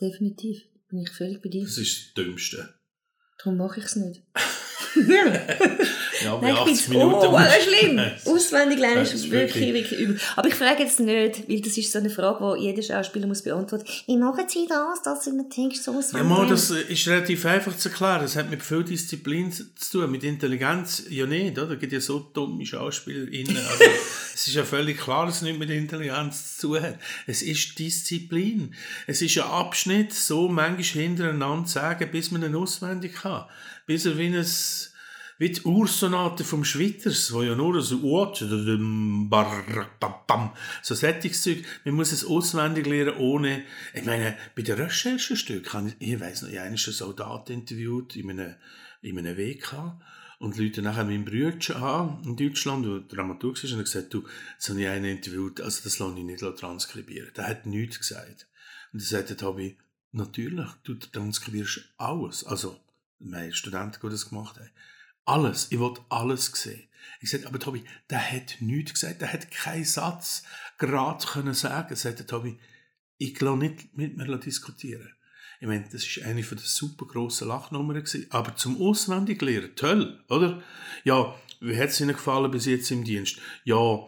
[0.00, 0.62] Definitiv.
[0.88, 1.64] Bin ich völlig bei dir.
[1.64, 2.74] Das ist das Dümmste.
[3.38, 4.22] Darum mache ich es nicht.
[6.24, 7.26] Ja, bei Nein, ich 80 finde es Minuten.
[7.26, 7.96] oh, äh, schlimm.
[8.24, 10.20] Das- Auswendig lernen ist wirklich, wirklich- übel.
[10.36, 13.42] Aber ich frage jetzt nicht, weil das ist so eine Frage, die jeder Schauspieler muss
[13.42, 13.84] beantworten.
[14.06, 16.48] Wie machen Sie das, dass Sie einen Text so Ja, auswendig lernen?
[16.50, 18.22] das ist relativ einfach zu erklären.
[18.22, 21.70] Das hat mit viel Disziplin zu tun, mit Intelligenz ja nicht, oder?
[21.72, 23.56] Es gibt ja so dumme SchauspielerInnen.
[23.70, 23.84] Also,
[24.34, 26.98] es ist ja völlig klar, dass es nicht mit Intelligenz zu tun hat.
[27.26, 28.74] Es ist Disziplin.
[29.06, 33.44] Es ist ein Abschnitt, so manchmal hintereinander zu sagen, bis man ihn auswendig kann.
[33.86, 34.44] Bis er wie ein,
[35.40, 38.36] wie die Ursonate vom Schwitters, wo ja nur so Ort,
[40.82, 46.12] so Sättigungszeug, man muss es auswendig lernen, ohne, ich meine, bei den Recherchestück, habe ich,
[46.12, 48.54] ich weiss noch, ich habe einen Soldat interviewt in einem,
[49.00, 49.98] in einem WK,
[50.40, 54.68] und Leute nachher meinen Bruder an, in Deutschland, der Dramaturg ist, und gesagt, du, jetzt
[54.68, 57.32] habe ich einen interviewt, also das lasse ich nicht transkribieren.
[57.34, 58.46] Der hat nichts gesagt.
[58.92, 59.78] Und er sagte, Tobi,
[60.12, 62.44] natürlich, du transkribierst alles.
[62.44, 62.78] Also,
[63.18, 64.70] meine Studenten, die das gemacht haben.
[65.30, 65.68] Alles.
[65.70, 66.88] Ich wollte alles sehen.
[67.20, 69.20] Ich sagte, aber Tobi, der hat nichts gesagt.
[69.20, 70.42] Der hat keinen Satz
[70.76, 71.94] gerade können sagen.
[71.94, 72.58] Sagte Tobi,
[73.16, 75.08] ich lasse nicht mit mir diskutieren.
[75.60, 78.02] Ich meine, das ist eine von den super grossen Lachnummern.
[78.30, 80.64] Aber zum auswendig lernen, toll, oder?
[81.04, 83.38] Ja, wie hat es Ihnen gefallen bis jetzt im Dienst?
[83.62, 84.00] Ja,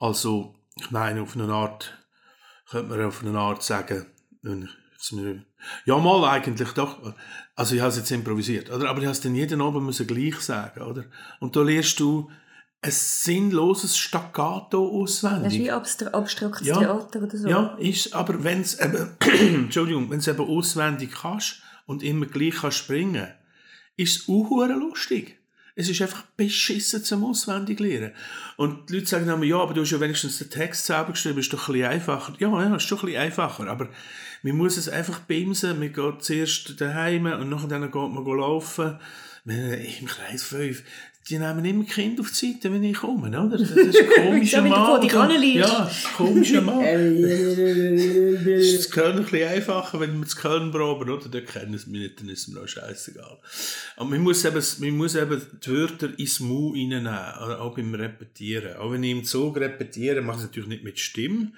[0.00, 1.96] also, ich meine, auf eine Art,
[2.68, 4.04] könnte man auf eine Art sagen,
[4.42, 4.81] wenn ich
[5.84, 7.14] ja, mal eigentlich doch.
[7.56, 8.88] Also ich habe es jetzt improvisiert, oder?
[8.88, 11.04] Aber ich habe es dann jeden Abend müssen gleich sagen, oder?
[11.40, 12.30] Und da lernst du
[12.84, 15.58] ein sinnloses Staccato Das ist auswendig.
[15.60, 16.78] wie abstra abstraktes Ja.
[16.78, 17.48] Theater oder so.
[17.48, 19.16] Ja, ist, aber wenn es eben,
[19.64, 23.28] Entschuldigung, wenn es eben auswendig kannst und immer gleich kannst springen,
[23.96, 25.41] ist es auch lustig.
[25.74, 28.12] Es ist einfach beschissen zum auswendig lernen.
[28.56, 31.38] Und die Leute sagen dann, ja, aber du hast ja wenigstens den Text selber geschrieben,
[31.38, 32.34] ist doch ein bisschen einfacher.
[32.38, 33.88] Ja, ja, ist schon ein bisschen einfacher, aber
[34.42, 35.78] man muss es einfach bimsen.
[35.78, 38.98] Man geht zuerst daheim und nachher dann geht man laufen.
[39.44, 40.84] Im Kreis 5,
[41.28, 43.56] die nehmen immer Kind auf die Seite, wenn ich komme, oder?
[43.56, 45.42] Das ist komischer du Mann.
[45.54, 46.82] Ja, komischer Mann.
[46.82, 51.28] ist das Köln ein bisschen einfacher, wenn wir das Köln proben, oder?
[51.28, 53.38] Dort kennen sie mich nicht, dann ist es mir auch scheißegal.
[53.96, 58.76] Aber man muss eben, man muss eben die Wörter ins Mu reinnehmen, auch beim Repetieren.
[58.76, 61.52] Auch wenn ich im Zug repetiere, mache ich es natürlich nicht mit Stimme,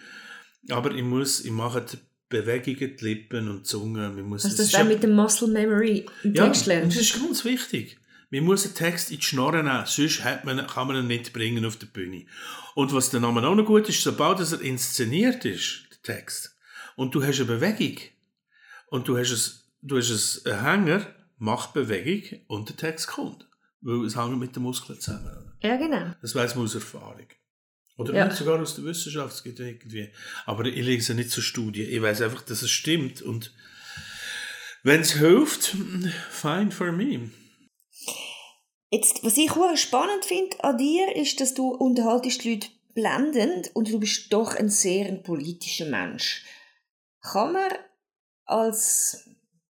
[0.70, 1.96] aber ich muss, ich mache die
[2.28, 4.10] Bewegungen, die Lippen und die Zunge.
[4.10, 6.66] Man muss, Also es das ist dann ja- mit dem Muscle Memory im ja, Text
[6.66, 6.96] lernst.
[6.96, 7.96] das ist ganz wichtig.
[8.34, 11.32] Man muss einen Text in die Schnorre nehmen, sonst hat man, kann man ihn nicht
[11.32, 12.26] bringen auf der Bühne.
[12.74, 16.56] Und was dann auch noch gut ist, sobald er inszeniert ist, der Text,
[16.96, 17.98] und du hast eine Bewegung,
[18.88, 21.06] und du hast, es, du hast einen Hänger,
[21.38, 23.46] mach Bewegung und der Text kommt.
[23.80, 25.52] Weil es hängt mit den Muskeln zusammen.
[25.62, 26.14] Ja, genau.
[26.20, 27.26] Das weiß man aus Erfahrung.
[27.96, 28.30] Oder Ja.
[28.30, 30.10] sogar aus der Wissenschaft, es gibt irgendwie.
[30.46, 31.82] Aber ich lese nicht zur Studie.
[31.82, 33.22] Ich weiß einfach, dass es stimmt.
[33.22, 33.54] Und
[34.82, 35.76] wenn es hilft,
[36.30, 37.30] fine for me.
[38.94, 43.90] Jetzt, was ich spannend finde an dir, ist, dass du unterhaltest die Leute blendend und
[43.90, 46.44] du bist doch ein sehr politischer Mensch.
[47.20, 47.72] Kann man
[48.44, 49.28] als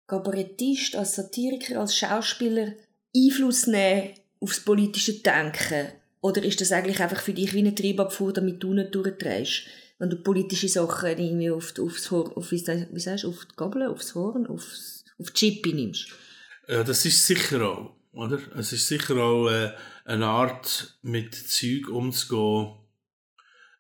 [0.07, 2.75] Kabarettist, als Satiriker, als Schauspieler
[3.17, 5.93] Einfluss nehmen aufs politische Denken?
[6.21, 9.63] Oder ist das eigentlich einfach für dich wie eine Triebabfuhr, damit du nicht durchdrehst?
[9.99, 13.87] Wenn du politische Sachen irgendwie auf, die- aufs Horn, auf, wie sagst auf die Gabel,
[13.87, 16.09] aufs Horn, aufs, auf die Chippe nimmst.
[16.69, 18.39] Ja, das ist sicher auch, oder?
[18.57, 19.73] Es ist sicher auch äh,
[20.05, 22.75] eine Art, mit Zeug umzugehen,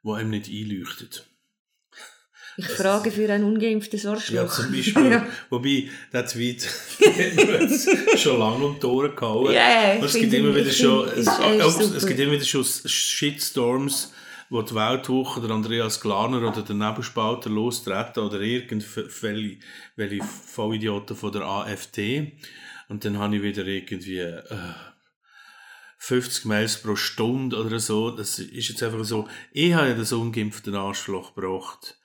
[0.02, 1.26] wo einem nicht einleuchtet.
[2.58, 4.34] Ich frage für ein ungeimpftes Arschloch.
[4.34, 5.10] Ja, zum Beispiel.
[5.10, 5.26] Ja.
[5.50, 6.62] Wobei, der Tweet
[8.16, 9.52] schon lange um die Ohren gehauen.
[9.52, 14.12] Ja, ich es gibt immer wieder schon, es, es, gibt immer wieder schon Shitstorms,
[14.48, 19.58] wo die Weltwoche der Andreas Glarner oder der Nebelspalter lostreten oder irgendwelche
[19.96, 22.32] welche Vollidioten von der AfD.
[22.88, 24.42] Und dann habe ich wieder irgendwie äh,
[25.98, 28.10] 50 Mails pro Stunde oder so.
[28.10, 29.28] Das ist jetzt einfach so.
[29.52, 31.98] Ich habe ja das ungeimpfte Arschloch gebracht.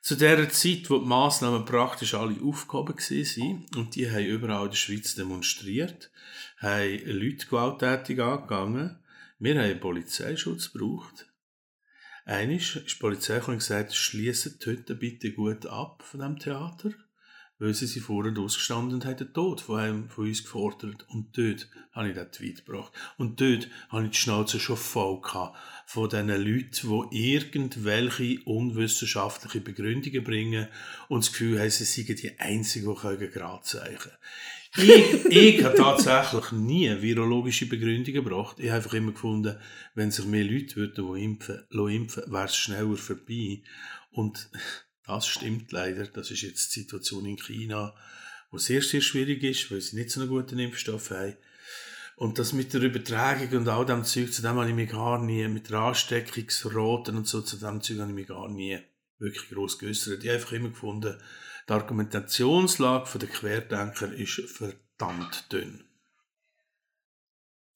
[0.00, 4.70] Zu der Zeit, wo die Massnahmen praktisch alle aufgehoben waren, und die haben überall in
[4.70, 6.10] der Schweiz demonstriert,
[6.58, 8.98] haben Leute gewalttätig angegangen.
[9.38, 11.26] Wir haben Polizeischutz gebraucht.
[12.24, 16.92] Eines ist die Polizei gesagt, schließen die Hütte bitte gut ab von dem Theater
[17.70, 21.06] sie sind vorher ausgestanden und haben den Tod von einem von uns gefordert.
[21.08, 22.92] Und dort habe ich den Tweet gebracht.
[23.18, 29.60] Und dort habe ich die Schnauze schon voll gehabt von diesen Leuten, die irgendwelche unwissenschaftliche
[29.60, 30.68] Begründungen bringen
[31.08, 34.12] und das Gefühl haben, sie seien die Einzigen, die gerade zeichnen
[34.76, 38.58] ich, ich habe tatsächlich nie virologische Begründungen gebracht.
[38.58, 39.58] Ich habe einfach immer gefunden,
[39.94, 43.60] wenn sich mehr Leute würden, die impfen, impfen wäre es schneller vorbei.
[44.12, 44.48] Und
[45.06, 46.06] das stimmt leider.
[46.06, 47.94] Das ist jetzt die Situation in China,
[48.50, 51.36] wo sehr, sehr schwierig ist, weil sie nicht so einen guten Impfstoff haben.
[52.16, 55.20] Und das mit der Übertragung und all dem Zeug, zu dem habe ich mich gar
[55.22, 58.78] nie, mit der Ansteckungsraten und so, zu dem Zeug habe ich mich gar nie
[59.18, 60.22] wirklich gross geäußert.
[60.22, 61.18] Ich habe einfach immer gefunden,
[61.68, 65.84] die Argumentationslage der Querdenker ist verdammt dünn.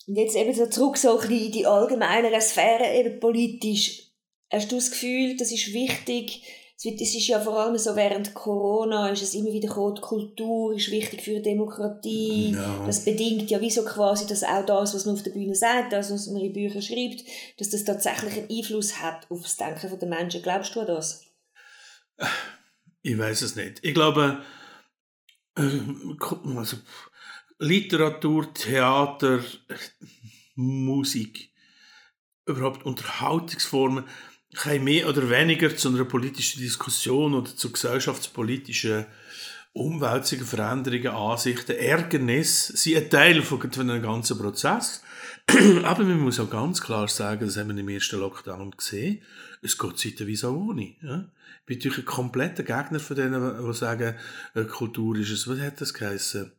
[0.06, 4.10] Und jetzt eben so zurück so in die allgemeine Sphäre, eben politisch.
[4.50, 6.42] Hast du das Gefühl, das ist wichtig,
[6.78, 10.74] es ist ja vor allem so während Corona ist es immer wieder gekommen, die Kultur
[10.74, 12.52] ist wichtig für die Demokratie.
[12.52, 12.84] Ja.
[12.84, 16.12] Das bedingt ja wieso quasi, dass auch das, was man auf der Bühne sagt, das,
[16.12, 17.24] was man in Büchern schreibt,
[17.58, 20.42] dass das tatsächlich einen Einfluss hat auf das Denken der Menschen.
[20.42, 21.24] Glaubst du an das?
[23.00, 23.78] Ich weiß es nicht.
[23.82, 24.42] Ich glaube,
[25.56, 25.62] äh,
[26.56, 26.76] also
[27.58, 29.40] Literatur, Theater,
[30.56, 31.50] Musik,
[32.44, 34.04] überhaupt Unterhaltungsformen,
[34.56, 39.06] kann mehr oder weniger zu einer politischen Diskussion oder zu gesellschaftspolitischen
[39.72, 45.02] Umwälzungen, Veränderungen, Ansichten, Ärgernis sind ein Teil von, einem ganzen Prozess.
[45.84, 49.20] Aber man muss auch ganz klar sagen, das haben wir im ersten Lockdown gesehen,
[49.62, 50.94] es geht zeitweise auch ohne.
[51.02, 51.28] Ja?
[51.60, 54.14] Ich bin natürlich ein kompletter Gegner von denen, die sagen,
[54.54, 56.52] äh, Kultur ist es, was hat das geheißen?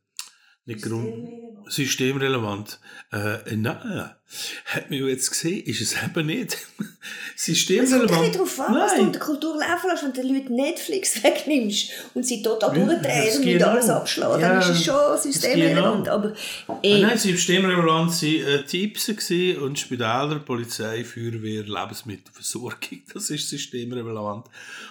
[0.65, 1.29] Nicht Grund,
[1.69, 2.79] systemrelevant.
[3.11, 4.11] Äh, nein,
[4.65, 6.57] hat man jetzt gesehen, ist es eben nicht.
[7.35, 8.11] systemrelevant.
[8.11, 10.55] Es kommt darauf an, was du in der Kultur laufen lässt, wenn du den Leuten
[10.55, 14.83] Netflix wegnimmst und sie total ja, durchdrehen und nicht alles abschlagen, ja, dann ist es
[14.83, 16.09] schon systemrelevant.
[16.09, 16.33] Aber,
[16.83, 17.01] eh.
[17.01, 19.09] Nein, systemrelevant waren äh, Tipps
[19.61, 22.77] und Spitäler, Polizei, Feuerwehr, Lebensmittelversorgung.
[23.13, 24.45] Das ist systemrelevant.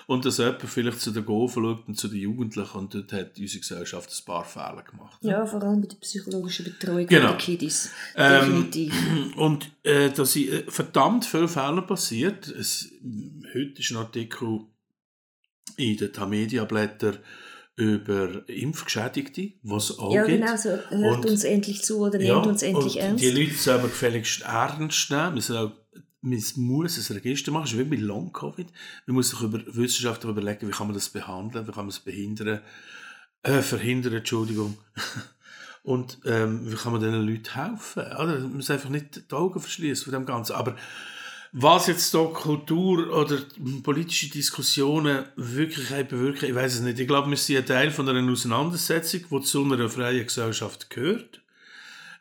[0.06, 3.38] Und dass jemand vielleicht zu den Gofen schaut und zu den Jugendlichen und dort hat
[3.38, 5.18] unsere Gesellschaft ein paar Fehler gemacht.
[5.20, 7.28] Ja, vor allem bei der psychologischen Betreuung genau.
[7.28, 7.90] der Kiddies.
[8.16, 8.94] Ähm, Definitiv.
[8.94, 12.48] Ähm, und äh, da sind äh, verdammt viele Fälle passiert.
[12.48, 12.90] Es,
[13.54, 14.60] heute ist ein Artikel
[15.76, 17.18] in den Tamedia-Blättern
[17.76, 22.46] über Impfgeschädigte, was auch Ja, genau, so hört und, uns endlich zu oder ja, nimmt
[22.46, 23.22] uns endlich ernst.
[23.22, 25.34] Die Leute sollen gefälligst ernst nehmen.
[25.34, 25.72] Wir sollen
[26.22, 28.66] man muss ein Register machen, das ist wie bei Long-Covid.
[29.06, 32.00] Man muss sich über wissenschaftlich überlegen, wie kann man das behandeln, wie kann man es
[32.00, 32.62] behindern,
[33.42, 34.76] äh, verhindern, Entschuldigung.
[35.86, 38.02] Und ähm, wie kann man diesen Leuten helfen?
[38.02, 38.40] Oder?
[38.40, 40.56] Man muss einfach nicht die Augen verschließen von dem Ganzen.
[40.56, 40.74] Aber
[41.52, 43.38] was jetzt da Kultur oder
[43.84, 46.98] politische Diskussionen wirklich bewirken, ich weiß es nicht.
[46.98, 51.40] Ich glaube, wir sind ein Teil von einer Auseinandersetzung, die zu einer freien Gesellschaft gehört,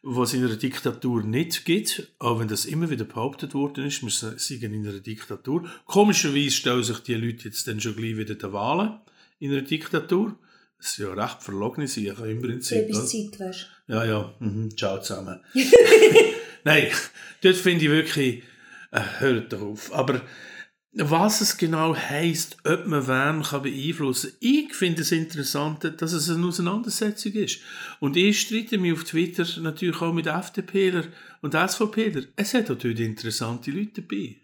[0.03, 4.11] was in einer Diktatur nicht gibt, auch wenn das immer wieder behauptet worden ist, wir
[4.37, 5.67] sind in einer Diktatur.
[5.85, 8.99] Komischerweise stellen sich die Leute jetzt dann schon gleich wieder der Wahlen
[9.39, 10.37] in einer Diktatur.
[10.77, 12.87] Das ist ja recht verlogene Sache im Prinzip.
[12.87, 14.33] Bis Zeit, weißt Ja, ja.
[14.39, 14.75] Mhm.
[14.77, 15.39] Ciao zusammen.
[16.63, 16.87] Nein,
[17.41, 18.43] dort finde ich wirklich,
[18.91, 19.93] äh, hört doch auf.
[19.93, 20.21] Aber
[20.97, 24.37] was es genau heisst, ob man wen kann beeinflussen kann.
[24.39, 27.59] Ich finde es interessant, dass es eine Auseinandersetzung ist.
[27.99, 31.03] Und ich streite mich auf Twitter natürlich auch mit FDPler
[31.41, 32.23] und SVPler.
[32.35, 34.35] Es hat natürlich interessante Leute dabei.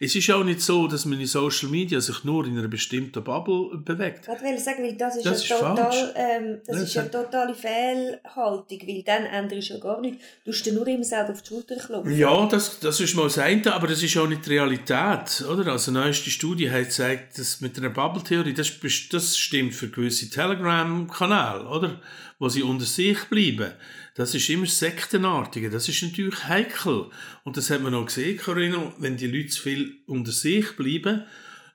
[0.00, 3.22] Es ist auch nicht so, dass man in Social Media sich nur in einer bestimmten
[3.22, 4.22] Bubble bewegt.
[4.22, 7.10] Ich wollte sagen, weil das ist, das ja, ist total, ähm, das, das ist eine
[7.12, 10.24] totale Fehlhaltung, weil dann änderst du ja gar nichts.
[10.44, 12.16] Du musst dir nur immer selber auf die Schulter klopfen.
[12.16, 15.44] Ja, das, das ist mal das eine, aber das ist auch nicht die Realität.
[15.48, 15.70] Oder?
[15.70, 18.72] Also eine neueste Studie hat gezeigt, dass mit einer Bubble-Theorie, das,
[19.12, 22.00] das stimmt für gewisse Telegram-Kanäle, oder?
[22.40, 23.72] wo sie unter sich bleiben.
[24.14, 25.70] Das ist immer sektenartige.
[25.70, 27.10] Das ist natürlich heikel.
[27.44, 31.24] Und das hat man auch gesehen, Corinna, wenn die Leute zu viel unter sich bleiben.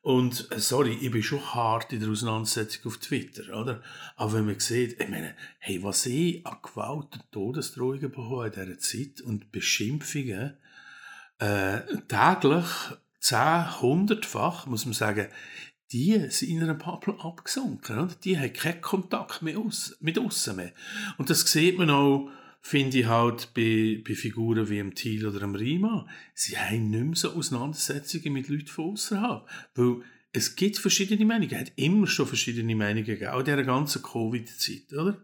[0.01, 3.81] Und, äh, sorry, ich bin schon hart in der Auseinandersetzung auf Twitter, oder?
[4.15, 8.51] Aber wenn man sieht, ich meine, hey, was ich an Gewalt und Todesdrohungen bekomme in
[8.51, 10.57] dieser Zeit und Beschimpfungen,
[11.39, 12.65] äh, täglich
[13.19, 15.27] zehn, hundertfach, muss man sagen,
[15.91, 17.97] die sind in einer Bubble abgesunken.
[17.97, 18.15] Oder?
[18.23, 20.73] Die haben keinen Kontakt mehr aus, mit außen mehr.
[21.17, 22.29] Und das sieht man auch,
[22.61, 26.09] finde ich halt, bei, bei Figuren wie Thiel oder im Riemann.
[26.33, 29.47] Sie haben nicht mehr so Auseinandersetzungen mit Leuten von außerhalb.
[29.75, 31.53] Weil es gibt verschiedene Meinungen.
[31.53, 35.21] Es hat immer schon verschiedene Meinungen gegeben, auch in dieser ganzen Covid-Zeit, oder?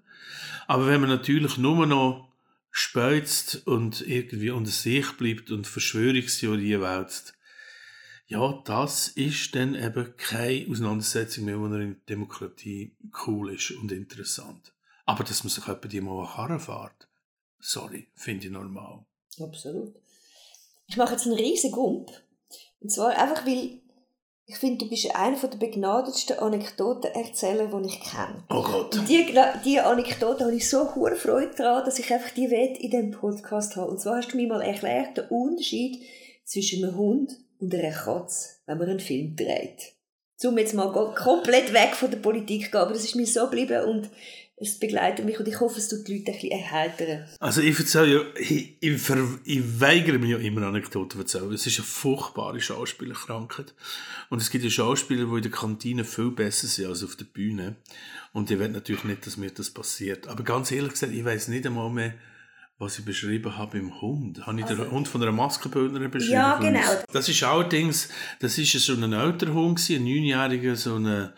[0.67, 2.31] Aber wenn man natürlich nur noch
[2.71, 7.33] spözt und irgendwie unter sich bleibt und Verschwörungstheorien wälzt,
[8.31, 12.95] ja, das ist dann eben keine Auseinandersetzung mehr, wo in der Demokratie
[13.27, 14.71] cool ist und interessant.
[15.05, 17.09] Aber dass man sich etwa die mal an fährt,
[17.59, 19.03] sorry, finde ich normal.
[19.37, 19.95] Absolut.
[20.87, 22.09] Ich mache jetzt einen riesen Gump.
[22.79, 23.81] Und zwar einfach, weil
[24.45, 28.45] ich finde, du bist einer der begnadetsten Anekdotenerzähler, die ich kenne.
[28.49, 28.95] Oh Gott.
[28.95, 29.25] Und die,
[29.65, 33.11] die Anekdote habe ich so hohe Freude daran, dass ich einfach die Welt in diesem
[33.11, 33.91] Podcast habe.
[33.91, 36.01] Und zwar hast du mir mal erklärt, den Unterschied
[36.45, 39.93] zwischen einem Hund und einer Katze, wenn man einen Film dreht.
[40.43, 43.85] Um jetzt mal komplett weg von der Politik gehen, aber das ist mir so geblieben
[43.85, 44.09] und
[44.61, 47.27] es begleitet mich und ich hoffe, es tut die Leute ein bisschen erheitern.
[47.39, 49.09] Also ich erzähle ja, ich, ich,
[49.43, 51.51] ich weigere mich ja immer Anekdoten zu erzählen.
[51.53, 53.73] Es ist eine furchtbare Schauspielerkrankheit.
[54.29, 57.25] Und es gibt ja Schauspieler, die in der Kantine viel besser sind als auf der
[57.25, 57.77] Bühne.
[58.33, 60.27] Und ich will natürlich nicht, dass mir das passiert.
[60.27, 62.13] Aber ganz ehrlich gesagt, ich weiß nicht einmal mehr,
[62.81, 64.45] was ich beschrieben habe im Hund.
[64.45, 66.33] Habe ich also, den Hund von einer Maskenbildnerin beschrieben?
[66.33, 66.81] Ja, genau.
[67.13, 71.29] Das ist allerdings, das ist so ein älterer Hund, ein neunjähriger, so ein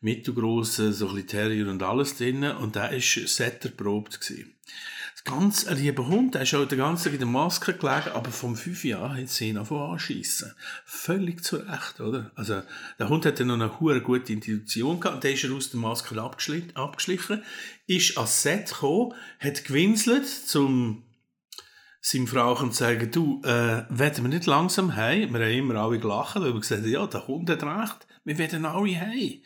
[0.00, 2.44] mittelgroße, so ein Terrier und alles drin.
[2.44, 4.20] Und der war setterprobt.
[4.20, 4.54] Gewesen.
[5.24, 8.32] Ganz ein lieber Hund, der ist auch den ganzen Tag in der Maske gelegen, aber
[8.32, 10.52] vom fünf Jahren hat sie ihn anschiessen.
[10.84, 12.32] Völlig zu Recht, oder?
[12.34, 12.62] Also,
[12.98, 15.78] der Hund hatte noch eine hohe gute Intuition gehabt, und dann ist er aus der
[15.78, 17.42] Maske abgeschlichen,
[17.86, 21.04] ist ans Set gekommen, hat gewinselt, zum
[22.00, 25.32] seinem Frau zu sagen, du, äh, werden wir nicht langsam heim?
[25.32, 28.38] Wir haben immer alle gelacht, weil wir gesagt haben, ja, der Hund hat recht wir
[28.38, 29.40] werden alle heim.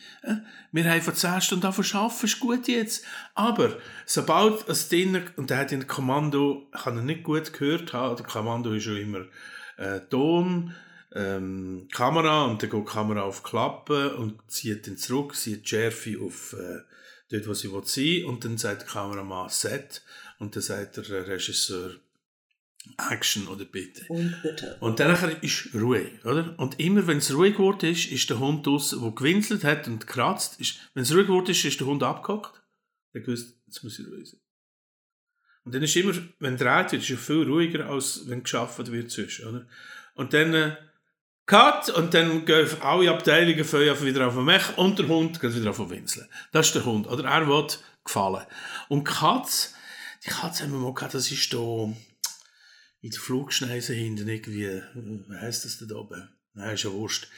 [0.73, 3.05] Wir haben vor 10 Stunden arbeiten, ist gut jetzt.
[3.35, 8.17] Aber sobald es drinnen, und er hat in Kommando, kann er nicht gut gehört haben,
[8.17, 9.25] der Kommando ist schon immer
[9.79, 10.75] äh, Ton,
[11.15, 15.69] ähm, Kamera, und dann geht die Kamera auf Klappe und zieht ihn zurück, zieht die
[15.69, 16.81] Schärfe auf äh,
[17.31, 20.03] dort, wo sie sein und dann sagt der Kameramann Set,
[20.39, 21.97] und dann sagt der Regisseur
[23.11, 24.05] Action oder bitte.
[24.09, 24.77] Und bitte.
[24.81, 26.55] Und dann ist Ruhe, oder?
[26.59, 30.07] Und immer wenn es ruhig geworden ist, ist der Hund draussen, der gewinselt hat und
[30.07, 32.63] gekratzt, ist, wenn es ruhig geworden ist, ist der Hund abgehockt.
[33.13, 34.41] Er gewusst, jetzt muss ich ruhig sein.
[35.65, 39.11] Und dann ist immer, wenn dreht wird, ist er viel ruhiger, als wenn geschafft wird
[39.11, 39.67] sonst, oder?
[40.15, 40.77] Und dann, äh,
[41.47, 45.71] Cut, und dann gehen alle Abteilungen wieder auf den Mech und der Hund geht wieder
[45.71, 46.29] auf den Winseln.
[46.51, 47.25] Das ist der Hund, oder?
[47.25, 48.45] Er wird gefallen.
[48.89, 49.75] Und Katz,
[50.25, 51.89] die Katze haben wir mal gehabt, das ist da,
[53.07, 56.29] in der Flugschneise hinten irgendwie, wie heisst das da oben?
[56.55, 57.29] Nein, ist ja wurscht.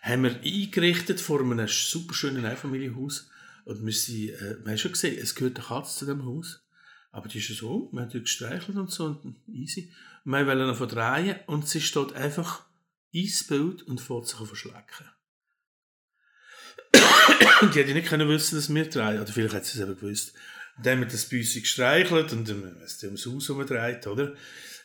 [0.00, 3.28] Haben wir eingerichtet vor einem super schönen Einfamilienhaus.
[3.66, 6.64] Und wir, sind, äh, wir haben schon gesehen, es gehört eine Katze zu dem Haus.
[7.10, 9.92] Aber die ist so, wir haben die gestreichelt und so, und easy.
[10.24, 12.64] Und wir wollen noch verdrehen und sie steht einfach
[13.14, 15.10] Eisbild und fährt sich verschlecken.
[16.94, 19.20] die hätte nicht können wissen, dass wir drehen.
[19.20, 20.32] Oder vielleicht hat sie es eben gewusst.
[20.78, 24.34] Und dann haben wir das Büsse gestreichelt und dann, wenn es ums Haus herumdreht, oder?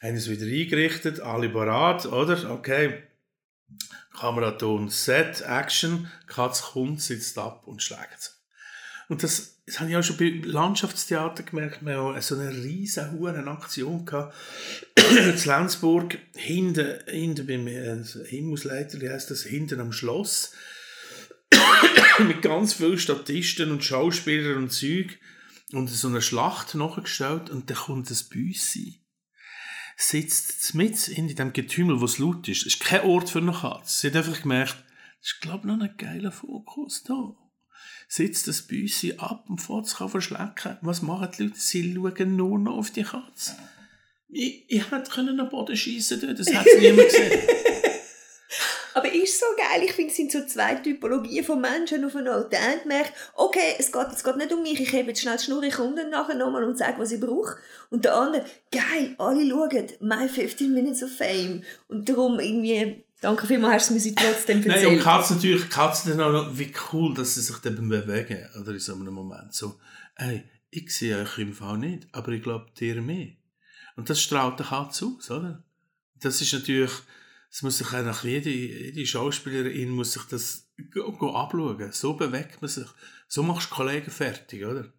[0.03, 2.51] Haben es wieder eingerichtet, alle parat, oder?
[2.51, 3.03] Okay.
[4.13, 8.35] Kameraton, Set, Action, Katz kommt, sitzt ab und schlägt.
[9.09, 13.11] Und das, das habe ich auch schon bei Landschaftstheater gemerkt, wir haben so eine riesen
[13.11, 14.35] hohe Aktion gehabt.
[14.97, 20.53] in Lenzburg, hinten, hinten beim äh, Himmelsleiter, wie heisst das, hinten am Schloss.
[22.19, 25.17] mit ganz vielen Statisten und Schauspielern und Zeug.
[25.71, 29.02] Und so eine Schlacht nachgestellt und dann kommt das Büssi
[30.07, 32.65] sitzt mit in dem Getümmel, wo es laut ist.
[32.65, 34.01] Es ist kein Ort für eine Katze.
[34.01, 34.83] Sie hat einfach gemerkt,
[35.19, 37.35] das ist, glaube ich, noch ein geiler Fokus da.
[38.07, 40.77] Sitzt das Büssi ab und fährt sich verschlecken.
[40.81, 41.59] Was machen die Leute?
[41.59, 43.55] Sie schauen nur noch auf die Katze.
[44.29, 47.39] Ich, ich hätte können am Boden schießen dort, das hat niemand gesehen.
[48.93, 49.83] Aber ist so geil.
[49.83, 52.47] Ich finde, es sind so zwei Typologien von Menschen aufeinander.
[52.49, 55.37] Der eine merkt, okay, es geht, es geht nicht um mich, ich habe jetzt schnell
[55.37, 57.57] die Schnur, ich komme dann nachher nochmal und sage, was ich brauche.
[57.89, 61.63] Und der andere, geil, alle schauen, my 15 Minutes of Fame.
[61.87, 64.83] Und darum irgendwie, danke vielmals, hast du mir trotzdem erzählt.
[64.83, 68.47] Nein, und Katzen natürlich, Katzen dann auch noch, wie cool, dass sie sich dann bewegen,
[68.59, 69.53] oder in so einem Moment.
[69.53, 69.79] So,
[70.15, 73.29] ey, ich sehe euch im Fall nicht, aber ich glaube dir mehr.
[73.95, 75.63] Und das strahlt der Katze aus, oder?
[76.19, 76.91] Das ist natürlich,
[77.53, 80.67] es muss sich nach jede, jede Schauspielerin muss sich das
[81.05, 81.91] abschauen.
[81.91, 82.87] So bewegt man sich.
[83.27, 84.91] So machst du Kollegen fertig, oder?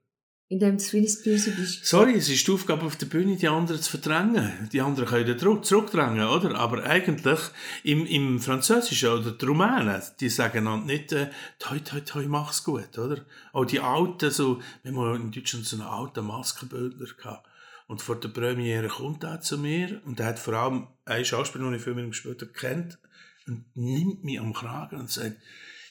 [0.46, 1.84] Indem du wie Böse bist.
[1.84, 4.68] Sorry, es ist die Aufgabe auf der Bühne, die anderen zu verdrängen.
[4.72, 6.54] Die anderen können zurück, zurückdrängen, oder?
[6.54, 7.40] Aber eigentlich,
[7.82, 12.96] im, im Französischen oder die Rumänen, die sagen nicht, äh, toi, toi, toi, mach's gut,
[12.96, 13.26] oder?
[13.52, 17.48] Auch die Alten, so, wir haben in Deutschland so einen alten Maskenbildner gehabt
[17.86, 21.64] und vor der Premiere kommt er zu mir und er hat vor allem einen Schauspieler,
[21.64, 22.98] den ich viel mit ihm später kennt,
[23.46, 25.36] und nimmt mich am Kragen und sagt,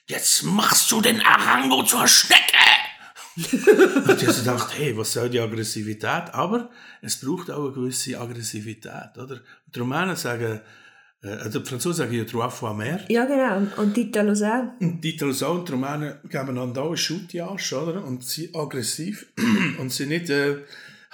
[0.07, 2.41] jetzt machst du den Arango zur Schnecke.
[3.35, 6.33] und ich habe gedacht, hey, was soll die Aggressivität?
[6.33, 6.69] Aber
[7.01, 9.41] es braucht auch eine gewisse Aggressivität, oder?
[9.73, 10.61] Die Rumänen sagen,
[11.23, 13.03] äh, also die Franzosen sagen ja trois fois mehr.
[13.09, 13.81] Ja, genau.
[13.81, 14.79] Und die Italos auch.
[14.79, 18.03] Und die Italos auch und die Rumänen geben einander auch einen Schutti-Arsch, oder?
[18.03, 19.27] Und sind aggressiv.
[19.79, 20.57] und sind nicht, äh,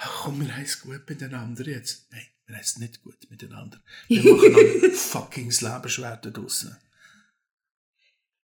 [0.00, 2.06] ach komm, wir haben es gut miteinander jetzt.
[2.10, 3.78] Nein, wir haben es nicht gut miteinander.
[4.08, 6.76] Wir machen ein fucking das Leben schwer da draussen.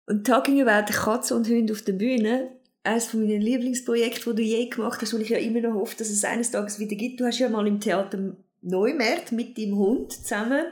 [0.07, 4.49] Und Talking about Katze und Hunde auf der Bühne, eines von meinen Lieblingsprojekten, die du
[4.49, 7.21] je gemacht hast, und ich ja immer noch hoffe, dass es eines Tages wieder gibt.
[7.21, 10.65] Du hast ja mal im Theater Neumärt mit deinem Hund zusammen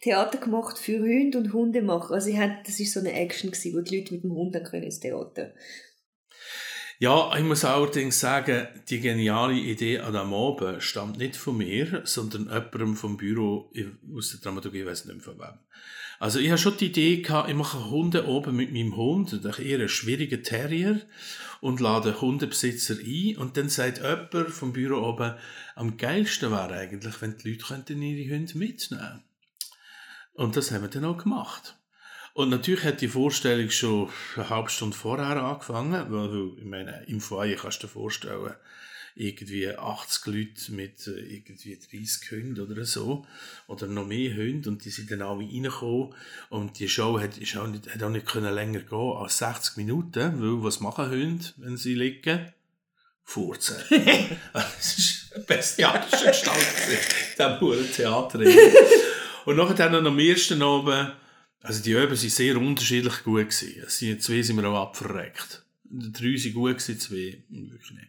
[0.00, 2.12] Theater gemacht für Hunde und Hundemacher.
[2.12, 4.54] Also ich hatte, das war so eine Action, gewesen, wo die Leute mit dem Hund
[4.54, 5.54] dann können ins Theater
[6.98, 12.02] ja, ich muss allerdings sagen, die geniale Idee an dem Abend stammt nicht von mir,
[12.04, 13.70] sondern jemandem vom Büro
[14.16, 15.58] aus der Dramaturgie, ich weiß nicht mehr von wem.
[16.20, 19.78] Also ich habe schon die Idee gehabt, ich mache Hunde oben mit meinem Hund, eher
[19.78, 21.00] einen schwierigen Terrier,
[21.64, 25.34] und lade Hundebesitzer ein und dann sagt jemand vom Büro oben,
[25.74, 29.24] am geilsten wäre eigentlich, wenn die Leute könnten ihre Hunde mitnehmen
[30.34, 31.78] Und das haben wir dann auch gemacht.
[32.34, 37.20] Und natürlich hat die Vorstellung schon eine halbe Stunde vorher angefangen, weil, ich meine, im
[37.20, 38.54] Foyer kannst du dir vorstellen,
[39.14, 43.24] irgendwie 80 Leute mit äh, irgendwie 30 Hunden oder so,
[43.68, 46.12] oder noch mehr Hunde, und die sind dann alle reingekommen,
[46.50, 49.76] und die Show hat, ist auch nicht, hat auch nicht können länger gehen als 60
[49.76, 52.52] Minuten, weil was machen Hunde, wenn sie liegen?
[53.22, 53.76] Furzen.
[54.52, 56.66] das ist eine bestialische Gestalt,
[57.38, 58.40] dem Theater.
[59.46, 61.12] und nachher dann am ersten Abend,
[61.64, 63.48] also die Öben waren sehr unterschiedlich gut.
[63.48, 64.20] Gewesen.
[64.20, 65.64] Zwei sind wir auch abverreckt.
[65.84, 68.08] Drei sind gut gewesen, zwei wirklich nicht.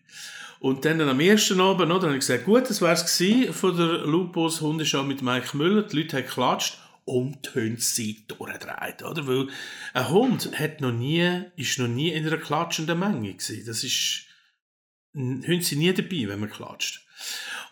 [0.59, 4.05] Und dann am ersten Abend, oder, habe ich gesagt, gut, das wär's gewesen von der
[4.05, 5.83] Lupus Hundeschau mit Mike Müller.
[5.83, 9.25] Die Leute haben geklatscht und die Hunde sind durchgedreht, oder?
[9.25, 9.47] Weil
[9.93, 13.63] ein Hund hat noch nie, ist noch nie in einer klatschenden Menge gewesen.
[13.65, 14.25] Das ist,
[15.13, 17.05] Hunde sind nie dabei, wenn man klatscht.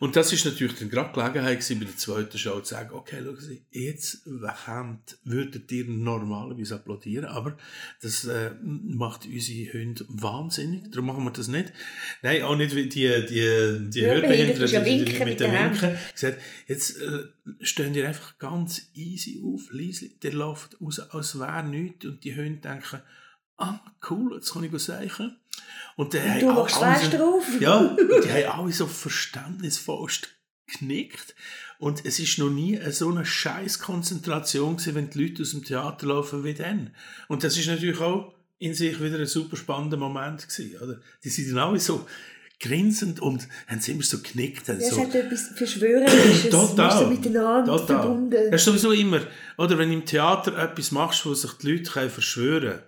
[0.03, 3.23] Und das ist natürlich dann gerade Gelegenheit gewesen, bei der zweiten Show zu sagen, okay,
[3.23, 4.25] schauen Sie, jetzt
[4.65, 7.55] kommt, würdet ihr normalerweise applaudieren, aber
[8.01, 11.71] das äh, macht unsere Hunde wahnsinnig, darum machen wir das nicht.
[12.21, 15.95] Nein, auch nicht wie die, die, die Hörbehinderten, ja die, die, mit dem Winken.
[16.11, 17.23] Gesagt, jetzt äh,
[17.61, 22.35] stehen ihr einfach ganz easy auf, leise, der läuft raus, als wäre nichts und die
[22.35, 22.99] Hunde denken,
[23.55, 23.79] ah,
[24.09, 25.37] cool, jetzt kann ich sagen.
[25.95, 27.43] Und, und du machst alle so, drauf.
[27.59, 30.09] Ja, die haben alle so verständnisvoll
[30.67, 31.35] geknickt.
[31.79, 35.63] Und es ist noch nie so eine scheiß Konzentration gewesen, wenn die Leute aus dem
[35.63, 36.91] Theater laufen wie dann.
[37.27, 41.01] Und das ist natürlich auch in sich wieder ein super spannender Moment gewesen, oder?
[41.23, 42.07] Die sind dann alle so
[42.61, 44.69] grinsend und haben sie immer so geknickt.
[44.69, 45.01] Ja, es so.
[45.01, 46.49] hat etwas Verschwörerisches.
[46.49, 46.97] Total.
[46.97, 47.87] So miteinander Total.
[47.87, 48.51] verbunden.
[48.51, 49.19] Das ist sowieso immer,
[49.57, 52.81] oder wenn du im Theater etwas machst, wo sich die Leute verschwören können,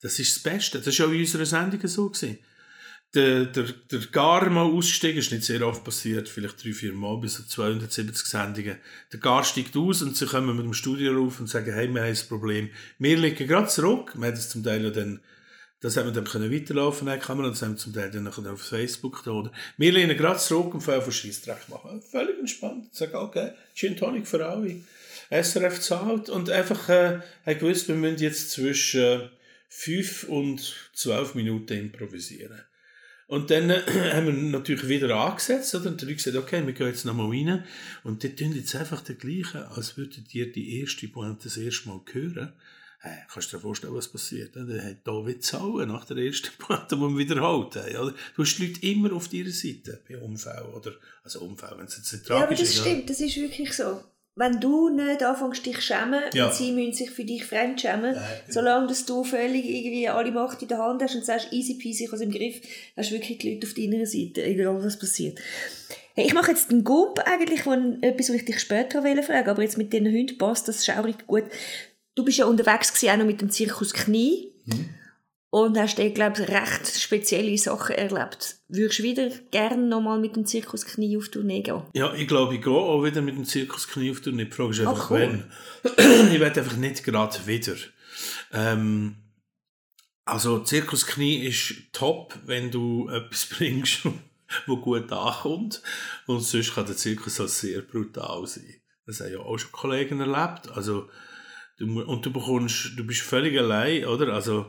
[0.00, 0.80] das ist das Beste.
[0.80, 2.08] Das war ja in unserer Sendung so.
[2.08, 2.38] Gewesen.
[3.14, 7.16] Der, der, der Gar mal ausgestiegen, ist nicht sehr oft passiert, vielleicht drei, vier Mal,
[7.16, 8.76] bis zu 270 Sendungen.
[9.12, 12.02] Der Gar steigt aus und sie kommen mit dem Studio rauf und sagen, hey, wir
[12.02, 12.68] haben ein Problem.
[12.98, 14.12] Wir liegen gerade zurück.
[14.14, 15.20] Wir haben das zum Teil ja dann,
[15.80, 18.26] das haben wir dann können weiterlaufen können, kann man, das haben wir zum Teil dann
[18.28, 19.52] auf Facebook da, oder.
[19.78, 22.02] Wir lehnen gerade zurück und fangen von Scheissdreck machen.
[22.02, 22.94] Völlig entspannt.
[22.94, 24.82] Sagen, okay, Gin Tonic für alle.
[25.30, 29.28] SRF zahlt und einfach, äh, haben gewusst, wir müssen jetzt zwischen, äh,
[29.68, 32.60] fünf und zwölf Minuten improvisieren.
[33.28, 33.82] Und dann äh,
[34.14, 35.90] haben wir natürlich wieder angesetzt, oder?
[35.90, 37.64] Und die Leute gesagt, okay, wir gehen jetzt nochmal rein.
[38.02, 41.88] Und die tun jetzt einfach der gleiche, als würdet ihr die erste Pointe das erste
[41.88, 42.54] Mal hören.
[43.00, 44.56] Hey, kannst du dir vorstellen, was passiert?
[44.56, 47.96] Dann hat David Zauen nach der ersten Pointe, die wir wiederholt haben.
[47.96, 48.14] Oder?
[48.34, 50.72] Du hast die Leute immer auf deiner Seite bei Unfällen.
[50.72, 52.38] Oder, also Unfall, wenn es jetzt nicht tragisch ist.
[52.38, 54.02] Ja, aber das ist, stimmt, das ist wirklich so
[54.38, 56.46] wenn du nicht anfängst, dich zu schämen ja.
[56.46, 58.24] und sie müssen sich für dich fremd schämen, Nein.
[58.48, 62.04] solange dass du völlig irgendwie alle Macht in der Hand hast und sagst, easy peasy,
[62.04, 62.60] ich habe im Griff,
[62.96, 65.40] hast du wirklich die Leute auf deiner Seite, egal was passiert.
[66.14, 69.62] Hey, ich mache jetzt den Gump eigentlich, wo etwas, was ich dich später fragen aber
[69.62, 71.44] jetzt mit den Hunden passt das schaurig gut.
[72.14, 74.52] Du bist ja unterwegs gewesen, auch noch mit dem Zirkus Knie.
[74.66, 74.88] Mhm.
[75.50, 78.56] Und hast dort, glaube ich, recht spezielle Sachen erlebt.
[78.68, 81.82] Würdest du wieder gerne nochmal mit dem Zirkus Knie auf Tournee gehen?
[81.94, 84.44] Ja, ich glaube, ich gehe auch wieder mit dem Zirkus Knie auf Tournee.
[84.44, 85.20] Die Frage ist einfach, cool.
[85.20, 86.30] wenn.
[86.34, 87.76] ich werde einfach nicht gerade wieder.
[88.52, 89.16] Ähm,
[90.26, 94.06] also, Zirkus Knie ist top, wenn du etwas bringst,
[94.66, 95.82] wo gut ankommt.
[96.26, 98.82] Und sonst kann der Zirkus auch sehr brutal sein.
[99.06, 100.70] Das haben ja auch schon Kollegen erlebt.
[100.72, 101.08] Also,
[101.78, 104.34] du, und du bekommst, du bist völlig allein, oder?
[104.34, 104.66] Also,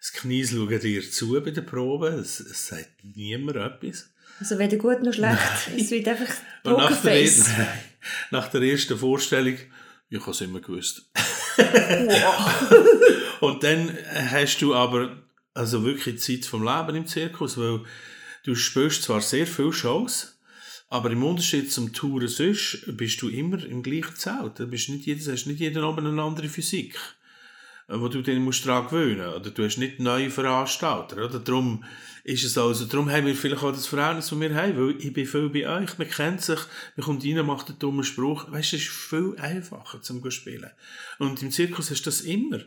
[0.00, 4.10] das Knie schaut dir zu bei der Probe, es, es sagt niemand etwas.
[4.38, 5.80] Also weder gut noch schlecht, Nein.
[5.80, 6.34] es wird einfach
[6.64, 7.28] nach der,
[8.30, 9.56] nach der ersten Vorstellung,
[10.08, 11.10] ich habe es immer gewusst.
[13.40, 13.96] und dann
[14.30, 15.22] hast du aber
[15.54, 17.80] also wirklich Zeit vom Leben im Zirkus, weil
[18.44, 20.38] du spielst zwar sehr viele Shows,
[20.88, 24.58] aber im Unterschied zum Touren sonst bist du immer im gleichen Zelt.
[24.58, 26.98] Du bist nicht jedes, hast nicht jeden Abend eine andere Physik,
[27.88, 31.24] wo du den musst daran gewöhnen Oder du hast nicht neue Veranstalter.
[31.24, 31.38] Oder?
[31.38, 31.84] Darum
[32.24, 35.12] ist es also, darum haben wir vielleicht auch das Verhältnis, das wir haben, weil ich
[35.12, 36.58] bin viel bei euch, man kennt sich,
[36.96, 38.50] man kommt rein, macht einen dummen Spruch.
[38.50, 40.70] Weißt du, es ist viel einfacher zum Spielen.
[41.20, 42.60] Und im Zirkus hast du das immer.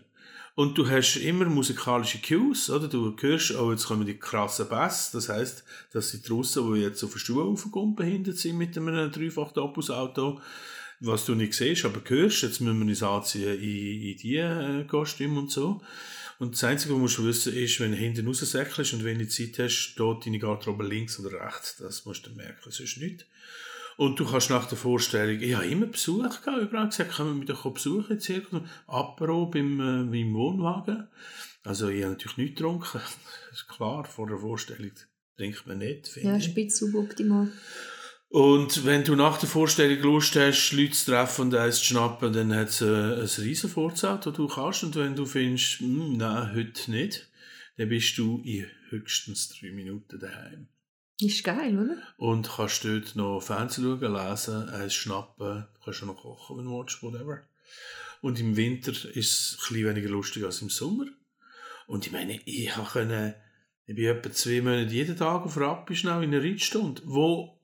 [0.56, 2.88] Und du hast immer musikalische Cues, oder?
[2.88, 5.12] Du hörst, oh, jetzt kommen die krassen Bass.
[5.12, 5.64] Das heisst,
[5.94, 7.56] dass die Russen, die jetzt auf den Stuhl
[7.96, 10.42] behindert sind mit einem dreifach Opus-Auto,
[11.00, 14.84] was du nicht siehst, aber hörst, jetzt müssen wir uns anziehen in, in die äh,
[14.86, 15.82] Kostüme und so.
[16.40, 19.60] Und das Einzige, was du wissen ist, wenn du hinten raussäckelst und wenn du Zeit
[19.60, 21.78] hast, dort deine Garderobe links oder rechts.
[21.78, 23.26] Das musst du merken, sonst nicht.
[23.98, 27.36] Und du kannst nach der Vorstellung, ich habe immer Besuch gehabt, überall gesagt, können wir
[27.36, 31.08] mich doch besuchen im Zirkus, Apero beim, äh, beim Wohnwagen.
[31.66, 33.18] Also ich habe natürlich nichts getrunken, das
[33.52, 34.92] ist klar, vor der Vorstellung
[35.36, 36.76] trinkt man nicht, Ja, ich.
[36.76, 37.52] suboptimal.
[38.30, 42.32] Und wenn du nach der Vorstellung Lust hast, Leute zu treffen und eins zu schnappen,
[42.32, 44.84] dann hat es äh, ein riesen Vorzelt, das du kannst.
[44.84, 47.28] Und wenn du findest, hm, nein, heute nicht,
[47.78, 50.68] dann bist du in höchstens drei Minuten daheim.
[51.20, 51.98] Ist geil, oder?
[52.18, 56.78] Und kannst dort noch Fernsehen schauen, lesen, eins schnappen, kannst auch noch kochen, wenn du
[56.80, 57.42] willst, whatever.
[58.22, 61.06] Und im Winter ist es ein bisschen weniger lustig als im Sommer.
[61.88, 63.36] Und ich meine, ich konnte,
[63.88, 67.02] ich bin etwa zwei Monate jeden Tag auf Rappi schnell in einer Reitstunde.
[67.06, 67.59] Wo,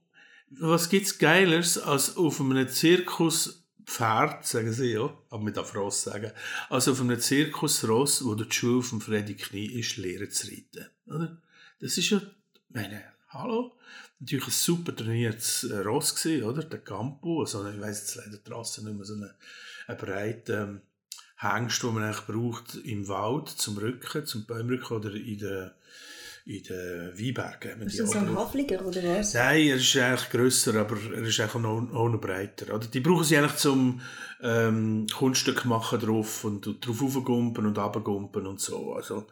[0.60, 6.32] was gibt's Geileres als auf einem Zirkuspferd, sagen sie ja, aber mit auf Ross sagen,
[6.70, 10.90] als auf einem Zirkusross, wo der die Schuhe von Freddy Knie ist, lernen zu reiten.
[11.08, 11.42] Oder?
[11.80, 12.22] Das ist ja,
[12.70, 13.78] meine, hallo?
[14.20, 16.64] Natürlich ein super trainiertes äh, Ross gewesen, oder?
[16.64, 19.32] Der Campo, also ich weiss jetzt leider draussen nicht mehr so einen,
[19.88, 20.82] einen breiten ähm,
[21.38, 25.72] Hengst, den man eigentlich braucht im Wald, zum Rücken, zum Bäumrücken oder in den
[26.46, 27.82] in den Weinbergen.
[27.82, 29.34] Ist das so ein Hafliger oder was?
[29.34, 32.74] Nein, er ist eigentlich grösser, aber er ist eigentlich noch, auch noch breiter.
[32.74, 32.86] Oder?
[32.86, 34.00] Die brauchen sie eigentlich zum
[34.42, 38.94] ähm, Kunststück machen drauf und drauf raufgumpen und runtergumpen und so.
[38.94, 39.26] Also,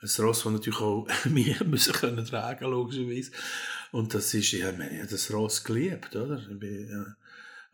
[0.00, 3.32] ein Ross, das natürlich auch wir müssen können tragen, logischerweise.
[3.90, 6.38] Und das ist, ich habe das Ross geliebt, oder?
[6.38, 7.16] Ich bin, ja,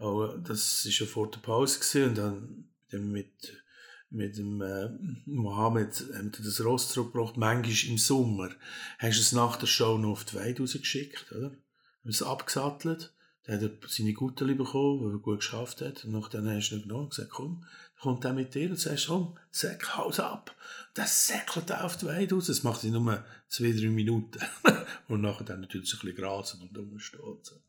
[0.05, 3.63] auch, das war ja vor der Pause gewesen, und dann mit,
[4.11, 4.91] mit dem äh,
[5.25, 7.37] Mohammed haben wir das Ross zurückgebracht.
[7.37, 8.51] Manchmal im Sommer
[8.99, 11.51] hast du es nach der Show noch auf die Weide rausgeschickt, oder?
[11.51, 13.15] Haben es abgesattelt.
[13.45, 16.05] Dann hat er seine Guten bekommen, weil er gut geschafft hat.
[16.05, 17.65] Und nachdem hast du ihn genommen und gesagt, komm,
[18.01, 20.55] kommt er mit dir und sagst, komm, säck, haus ab.
[20.95, 22.49] Das säckelt auf die Weide raus.
[22.49, 24.41] Das macht ihn nur zwei, drei Minuten.
[25.09, 27.39] und nachher dann natürlich ein bisschen grasen und rumstehen.
[27.43, 27.63] So.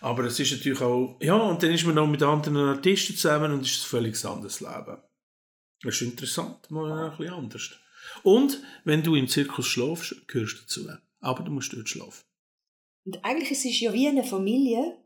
[0.00, 3.52] Aber es ist natürlich auch, ja, und dann ist man noch mit anderen Artisten zusammen
[3.52, 4.98] und ist ein völlig anderes Leben.
[5.84, 7.70] Das ist interessant, mal ein bisschen anders.
[8.22, 10.98] Und wenn du im Zirkus schlafst, gehörst du dazu.
[11.20, 12.24] Aber du musst dort schlafen.
[13.04, 14.96] Und eigentlich ist es ja wie eine Familie.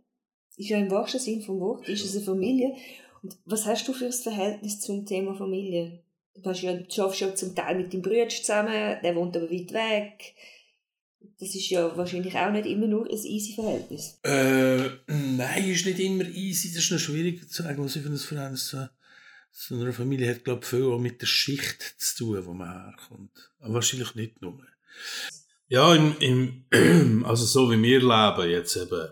[0.57, 2.74] Ist ja im wahrsten Sinn vom Wort, ist es eine Familie.
[3.22, 6.03] Und was hast du für ein Verhältnis zum Thema Familie?
[6.35, 9.51] Du, hast ja, du schaffst ja zum Teil mit deinem Bruder zusammen, der wohnt aber
[9.51, 10.35] weit weg.
[11.41, 14.18] Das ist ja wahrscheinlich auch nicht immer nur ein easy Verhältnis.
[14.24, 16.68] Äh, nein, ist nicht immer easy.
[16.68, 18.91] Das ist noch schwierig zu sagen, was ich für ein Verhältnis habe.
[19.51, 22.68] So eine Familie hat, glaube ich, viel auch mit der Schicht zu tun, wo man
[22.68, 23.51] herkommt.
[23.59, 24.59] Aber wahrscheinlich nicht nur.
[25.68, 26.16] Ja, im,
[26.70, 29.09] im, also so wie wir leben jetzt eben,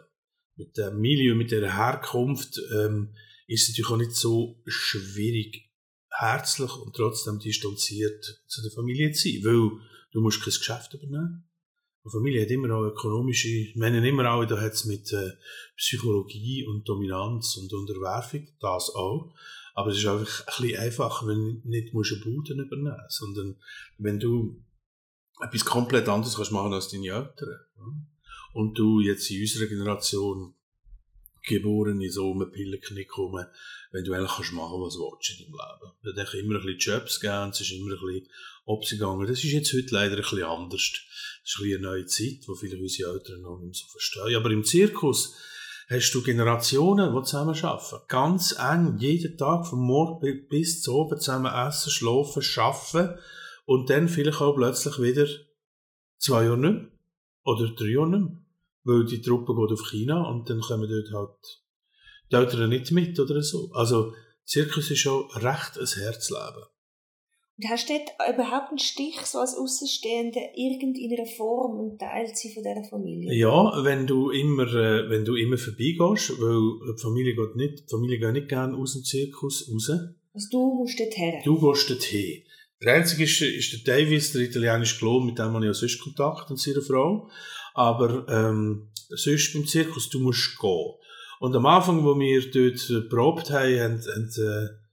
[0.56, 3.14] mit dem Milieu, mit der Herkunft, ähm,
[3.46, 5.70] ist es natürlich auch nicht so schwierig,
[6.10, 9.80] herzlich und trotzdem distanziert zu der Familie zu sein, weil
[10.12, 11.44] du musst kein Geschäft übernehmen.
[12.04, 15.32] Die Familie hat immer auch ökonomische, ich meine immer auch, da hat es mit äh,
[15.76, 19.34] Psychologie und Dominanz und Unterwerfung, das auch.
[19.76, 23.18] Aber es ist einfach ein bisschen einfacher, wenn du nicht musst eine Bude übernehmen musst,
[23.18, 23.56] sondern
[23.98, 24.64] wenn du
[25.42, 28.08] etwas komplett anderes kannst machen als deine Eltern.
[28.54, 30.54] Und du jetzt in unserer Generation
[31.42, 33.46] geboren in so einem Pillenknick kommen,
[33.92, 36.20] wenn du eigentlich kannst machen, was du willst in deinem Leben.
[36.22, 38.28] Es hat immer ein bisschen Jobs gegeben, es ist immer ein bisschen
[38.66, 39.26] abgegangen.
[39.26, 40.90] Das ist jetzt heute leider ein bisschen anders.
[41.42, 44.36] Das ist ein eine neue Zeit, wo viele unsere Eltern noch nicht so verstehen.
[44.36, 45.36] Aber im Zirkus
[45.88, 48.04] hast du Generationen, die zusammen arbeiten.
[48.08, 53.18] Ganz eng, jeden Tag, vom Morgen bis zu oben zusammen essen, schlafen, arbeiten
[53.64, 55.26] und dann vielleicht auch plötzlich wieder
[56.18, 56.88] zwei Jahre nicht mehr.
[57.44, 58.46] Oder drei Jahre nicht mehr
[58.86, 61.62] weil die Truppe geht auf China und dann kommen dort halt
[62.30, 63.70] die Eltern nicht mit oder so.
[63.72, 64.14] Also
[64.44, 66.64] Zirkus ist schon recht ein Herzleben.
[67.58, 72.48] Und hast du dort überhaupt einen Stich, so als Außenstehender, irgendeiner Form ein Teil zu
[72.50, 73.32] von dieser Familie?
[73.32, 77.90] Ja, wenn du immer, äh, wenn du immer vorbeigehst, weil die Familie geht nicht, die
[77.90, 79.90] Familie geht nicht gerne aus dem Zirkus raus.
[80.34, 81.40] Also du musst dort her.
[81.44, 82.42] Du gehst dorthin.
[82.82, 85.98] Der einzige ist, ist der Davis, der italienische Klon, mit dem habe ich ja sonst
[86.02, 87.30] Kontakt und seiner Frau.
[87.72, 90.92] Aber ähm, sonst beim Zirkus, du musst gehen.
[91.40, 94.85] Und am Anfang, wo wir dort äh, probt haben, haben, haben äh,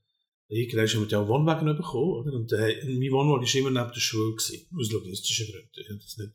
[0.54, 2.32] irgendwann haben wir ja auch Wohnwagen bekommen, oder?
[2.32, 5.70] Und äh, mein Wohnwagen war immer neben der Schule, gewesen, aus logistischen Gründen.
[5.74, 6.32] Ich habe das nicht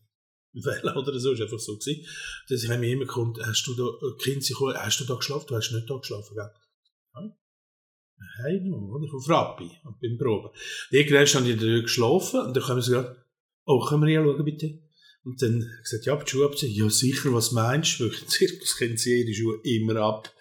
[0.65, 2.05] wählen oder so, ist einfach so gewesen.
[2.49, 5.45] Dass ich mir immer gekommen, hast du da, äh, Kind, hast du da geschlafen?
[5.47, 6.51] Du hast nicht da geschlafen, gell?
[7.15, 7.35] Ja.
[8.43, 9.07] Heim, oder?
[9.07, 10.49] Von Frappi, beim Proben.
[10.91, 13.23] Irgendwann stand ich da geschlafen und dann kommen sie gerade,
[13.65, 14.88] oh, können wir hier schauen, bitte?
[15.23, 16.73] Und dann gesagt, ja, die Schuhe abziehen.
[16.73, 18.05] Ja, sicher, was meinst du?
[18.05, 20.33] Weil im Zirkus kennen sie ihre Schuhe immer ab.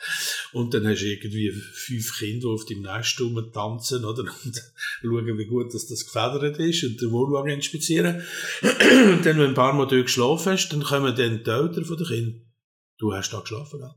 [0.52, 3.20] Und dann hast du irgendwie fünf Kinder, die auf deinem Nest
[3.52, 4.22] tanzen, oder?
[4.44, 4.62] Und
[5.02, 8.22] schauen, wie gut dass das gefedert ist und den Wohnwagen inspizieren.
[8.62, 11.96] und dann, wenn ein paar Mal dort geschlafen hast, dann kommen dann die Eltern von
[11.96, 12.52] den Kindern.
[12.98, 13.94] Du hast da geschlafen, gell?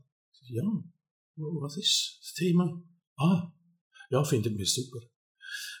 [0.48, 0.62] Ja.
[1.60, 2.82] Was ist das Thema?
[3.16, 3.52] Ah.
[4.10, 5.00] Ja, findet mir super.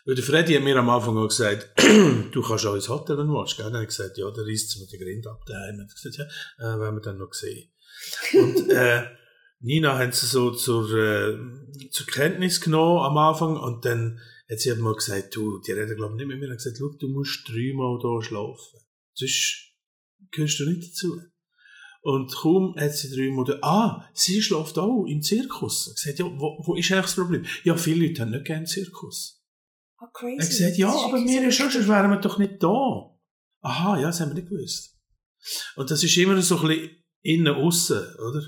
[0.04, 1.80] Weil der Freddy hat mir am Anfang auch gesagt,
[2.32, 3.56] du kannst auch ins Hotel, wenn du willst.
[3.56, 3.66] Gell?
[3.66, 5.78] Dann habe ich gesagt, ja, der reisst mir den Grind ab daheim.
[5.78, 6.24] Und gesagt, ja,
[6.74, 7.70] äh, werden wir dann noch sehen.
[8.34, 9.04] Und äh,
[9.60, 11.38] Nina haben sie so zur, äh,
[11.90, 14.18] zur Kenntnis genommen am Anfang und dann
[14.50, 16.50] hat sie mal gesagt, du, die reden glaube ich nicht mit mir.
[16.50, 18.80] Und gesagt, schau, du musst dreimal hier schlafen.
[19.14, 19.72] Sonst
[20.32, 21.20] gehörst du nicht dazu.
[22.00, 25.86] Und kaum hat sie drei Monate, ah, sie schläft auch im Zirkus.
[25.86, 27.46] Ich gesagt, ja, wo, wo ist eigentlich das Problem?
[27.62, 29.41] Ja, viele Leute haben nicht gerne Zirkus.
[30.02, 30.36] Oh, crazy.
[30.36, 33.16] Er hat gesagt, ja, aber wir ist schon, sonst wären wir doch nicht da.
[33.60, 34.98] Aha, ja, das haben wir nicht gewusst.
[35.76, 38.42] Und das ist immer so ein bisschen innen aussen, oder?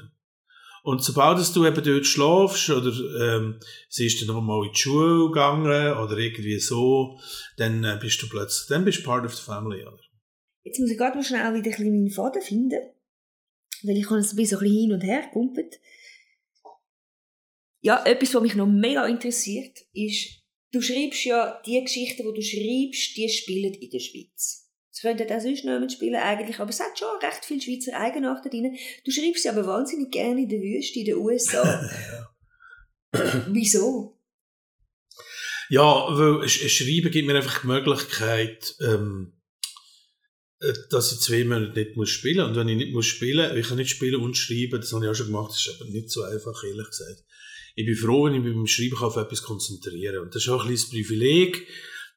[0.82, 2.90] Und sobald du eben dort schlafst, oder
[3.36, 7.20] ähm, sie ist dann nochmal in die Schule gegangen, oder irgendwie so,
[7.56, 10.02] dann äh, bist du plötzlich, dann bist du part of the family, oder?
[10.64, 12.80] Jetzt muss ich gerade mal schnell wieder ein bisschen meinen Faden finden,
[13.84, 15.80] weil ich habe es ein bisschen hin und her gekumpelt.
[17.80, 20.43] Ja, etwas, was mich noch mega interessiert, ist,
[20.74, 24.68] du schreibst ja, die Geschichten, die du schreibst, die spielen in der Schweiz.
[24.92, 28.50] Es könnten auch sonst niemand spielen eigentlich, aber es hat schon recht viele Schweizer Eigenarten
[28.50, 28.76] drin.
[29.04, 31.90] Du schreibst sie aber wahnsinnig gerne in der Wüste, in den USA.
[33.48, 34.20] Wieso?
[35.70, 39.32] Ja, weil Schreiben gibt mir einfach die Möglichkeit, ähm,
[40.60, 42.48] äh, dass ich zwei Monate nicht muss spielen muss.
[42.48, 45.10] Und wenn ich nicht muss spielen, ich kann nicht spielen und schreiben, das habe ich
[45.10, 47.24] auch schon gemacht, das ist aber nicht so einfach, ehrlich gesagt
[47.74, 50.24] ich bin froh, wenn ich mich beim Schreiben auf etwas konzentrieren kann.
[50.24, 51.66] Und das ist auch ein das Privileg,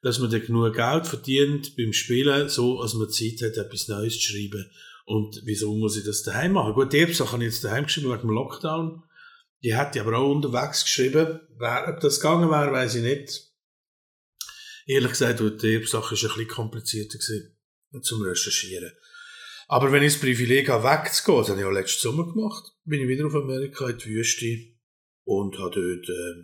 [0.02, 4.20] dass man dann genug Geld verdient beim Spielen, so als man Zeit hat, etwas Neues
[4.20, 4.70] zu schreiben.
[5.06, 6.74] Und wieso muss ich das daheim machen?
[6.74, 9.04] Gut, die Erbsache habe ich jetzt daheim geschrieben wegen dem Lockdown.
[9.64, 11.40] Die hätte ich aber auch unterwegs geschrieben.
[11.60, 13.48] Ob das gegangen wäre, weiß ich nicht.
[14.86, 17.58] Ehrlich gesagt, die Erbsache ist ein bisschen komplizierter gewesen,
[18.04, 18.92] zum Recherchieren.
[19.68, 23.02] Aber wenn ich das Privileg habe, wegzugehen, das habe ich auch letzten Sommer gemacht, bin
[23.02, 24.77] ich wieder auf Amerika in die Wüste
[25.28, 26.44] und habe dort äh,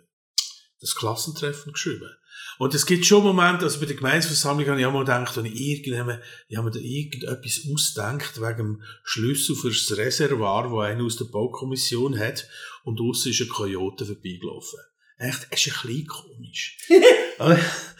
[0.80, 2.10] das Klassentreffen geschrieben.
[2.58, 5.46] Und es gibt schon Momente, also bei der Gemeinsversammlung habe ich auch mal gedacht, wenn
[5.46, 10.80] ich irgendwann, ich habe mir da irgendetwas ausgedacht wegen dem Schlüssel für das Reservoir, wo
[10.80, 12.46] einer aus der Baukommission hat
[12.84, 14.80] und draussen ist ein Kojote vorbeigelaufen.
[15.16, 16.78] Echt, es ist ein bisschen komisch.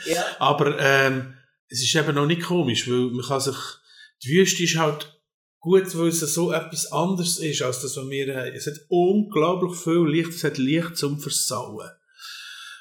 [0.06, 0.36] ja.
[0.38, 1.34] Aber ähm,
[1.68, 3.56] es ist eben noch nicht komisch, weil man kann sich,
[4.22, 5.13] die Wüste ist halt
[5.64, 8.52] gut, weil es so etwas anderes ist, als das, was wir haben.
[8.54, 11.88] Es hat unglaublich viel Licht, es hat Licht zum Versauen.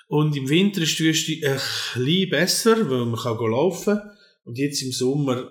[0.08, 1.62] Und im Winter ist die Wüste ein
[1.96, 4.12] bisschen besser, weil man kann laufen kann.
[4.44, 5.50] Und jetzt im Sommer,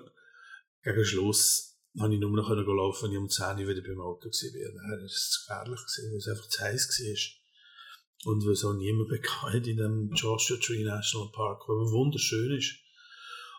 [0.83, 4.27] gegen Schluss, habe ich nur noch laufen, wenn ich um 10 Uhr wieder beim Auto
[4.27, 4.73] war.
[4.73, 8.31] Dann war es zu gefährlich, weil es einfach zu heiß war.
[8.31, 12.75] Und weil es auch niemand bekannt in dem Joshua Tree National Park, der wunderschön ist.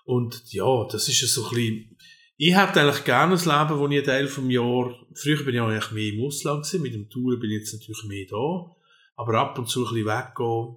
[0.04, 1.98] Und ja, das ist so ein bisschen,
[2.36, 5.60] ich hätte eigentlich gerne ein Leben, wo ich einen Teil vom Jahr, früher bin ich
[5.60, 8.76] eigentlich mehr im Ausland gewesen, mit dem Touren bin ich jetzt natürlich mehr da,
[9.16, 10.76] aber ab und zu ein bisschen weggehen,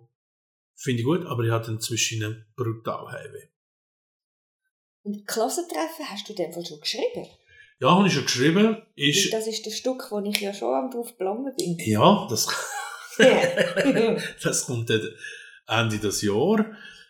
[0.76, 3.48] finde ich gut, aber ich hatte inzwischen einen brutal Heimweh.
[5.04, 7.28] Und Klassentreffen hast du in dem Fall schon geschrieben?
[7.80, 8.82] Ja, habe ich schon geschrieben.
[8.96, 11.78] Ist, das ist das Stück, wo ich ja schon drauf gelangen bin.
[11.80, 12.48] Ja, das,
[14.44, 15.10] das kommt dann
[15.68, 16.66] Ende des Jahres.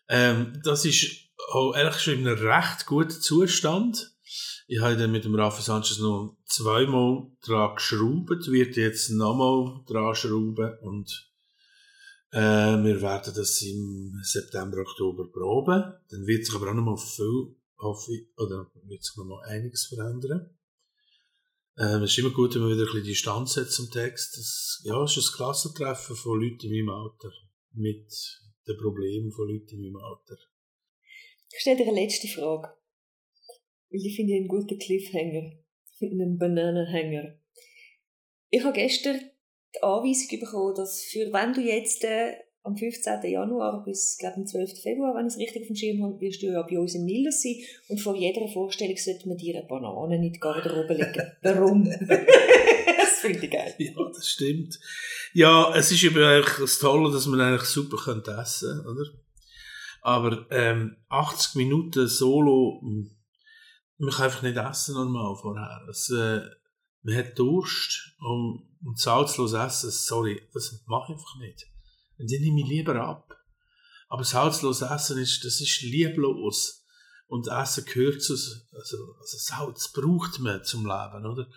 [0.09, 4.11] Ähm, das ist auch ehrlich schon in einem recht guten Zustand.
[4.69, 10.13] Ich habe dann mit dem Rafa Sanchez noch zweimal dran geschraubt, wird jetzt nochmal dran
[10.13, 11.31] schrauben und
[12.31, 12.37] äh,
[12.83, 15.93] wir werden das im September, Oktober proben.
[16.09, 20.49] Dann wird sich aber auch nochmal viel, hoffe ich, oder wird sich nochmal einiges verändern.
[21.77, 24.37] Ähm, es ist immer gut, wenn man wieder ein bisschen Distanz hat zum Text.
[24.37, 27.31] Das, ja, es ist ein Klassentreffen von Leuten in meinem Alter.
[27.71, 28.11] Mit
[28.67, 30.37] den Problemen von Leuten in meinem Alter.
[31.53, 32.73] Ich stelle dir eine letzte Frage.
[33.89, 35.51] Weil ich finde einen guten Cliffhanger.
[35.91, 37.37] Ich finde einen Bananenhänger.
[38.49, 39.19] Ich habe gestern
[39.75, 42.33] die Anweisung bekommen, dass für wenn du jetzt äh,
[42.67, 43.31] am 15.
[43.31, 44.81] Januar bis, glaube am 12.
[44.81, 47.05] Februar, wenn ich es richtig auf dem Schirm habe, wirst du ja bei uns im
[47.05, 47.55] Millers sein
[47.87, 51.31] und vor jeder Vorstellung sollte man dir eine Banane in die Garderobe legen.
[51.41, 51.85] Warum?
[52.07, 53.73] das finde ich geil.
[53.77, 54.79] Ja, das stimmt.
[55.33, 59.05] Ja, es ist eben eigentlich das Tolle, dass man eigentlich super könnte essen oder?
[60.01, 63.11] Aber ähm, 80 Minuten Solo, hm,
[63.97, 65.85] man kann einfach nicht essen normal vorher.
[65.89, 66.41] Es, äh,
[67.03, 71.65] man hat Durst und, und salzlos essen, sorry, das mache ich einfach nicht.
[72.17, 73.35] Dann nehme ich lieber ab.
[74.09, 76.83] Aber salzlos essen ist, das ist lieblos.
[77.29, 81.49] Und Essen gehört zu, also, also Salz braucht man zum Leben, oder?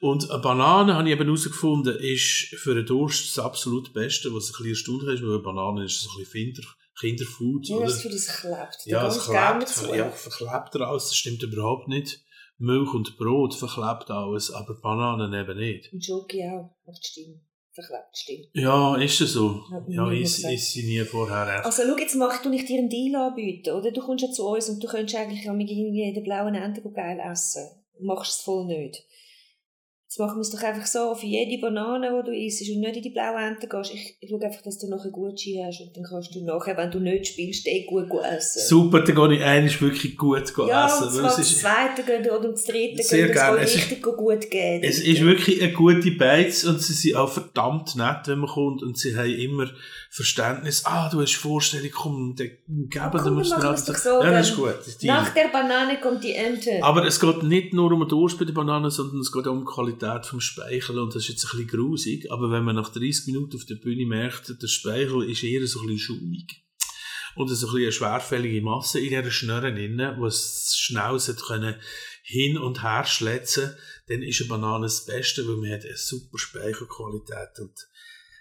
[0.00, 4.46] Und eine Banane, habe ich eben herausgefunden, ist für einen Durst das absolut Beste, was
[4.46, 6.68] ein bisschen erstaunt ist, weil eine Banane ist ein bisschen Kinder,
[7.00, 8.86] Kinderfood, Ja, das das klebt.
[8.86, 9.94] Ja, es klebt, dazu.
[9.94, 12.22] ja, verklebt raus, das stimmt überhaupt nicht.
[12.58, 15.92] Milch und Brot verklebt alles, aber Bananen eben nicht.
[15.92, 16.70] Und Schoki auch.
[16.86, 17.40] Macht Stimme.
[17.72, 18.44] Verklebt Stimme.
[18.52, 19.62] Ja, ist es so.
[19.88, 20.52] Ja, gesagt.
[20.54, 21.66] ich sie nie vorher erst.
[21.66, 23.92] Also schau, jetzt mach, tu ich dir einen Deal anbieten, oder?
[23.92, 26.92] Du kommst ja zu uns und du könntest eigentlich ja mit irgendwie den blauen Enten
[26.92, 27.68] geil essen.
[27.96, 29.04] Du machst es voll nicht.
[30.10, 32.96] Jetzt machen wir es doch einfach so, für jede Banane, die du isst und nicht
[32.96, 35.94] in die blauen Enten gehst, ich, ich schaue einfach, dass du nachher Gutschein hast und
[35.94, 38.62] dann kannst du nachher, wenn du nicht spielst, eh gut gut essen.
[38.66, 41.08] Super, dann gehe ich einmal wirklich gut ja, essen.
[41.08, 43.60] und zwar es das ist, zweite gehen oder das dritte Sehr gehen, gerne.
[43.60, 44.82] das Es ist- richtig gut gehen.
[44.82, 48.82] es ist wirklich eine gute Beiz und sie sind auch verdammt nett, wenn man kommt
[48.82, 49.66] und sie haben immer
[50.08, 50.86] Verständnis.
[50.86, 54.30] Ah, du hast Vorstellung, komm, dann geben komm, dann wir es alles- doch so, Ja,
[54.30, 54.74] das ist dann- gut.
[54.78, 56.82] Das ist Nach der Banane kommt die Ente.
[56.82, 59.52] Aber es geht nicht nur um den Durst bei der Banane, sondern es geht auch
[59.52, 59.64] um die
[60.08, 63.26] Qualität vom Speichel und das ist jetzt ein bisschen grusig, aber wenn man nach 30
[63.26, 66.64] Minuten auf der Bühne merkt, der Speichel ist eher so ein bisschen schaumig
[67.36, 71.76] und so ein eine schwerfällige Masse in dieser Schnurren drin, wo es schnell können
[72.22, 73.74] hin und her schletzen,
[74.08, 77.74] dann ist eine Banane das Beste, weil man hat eine super Speichelqualität und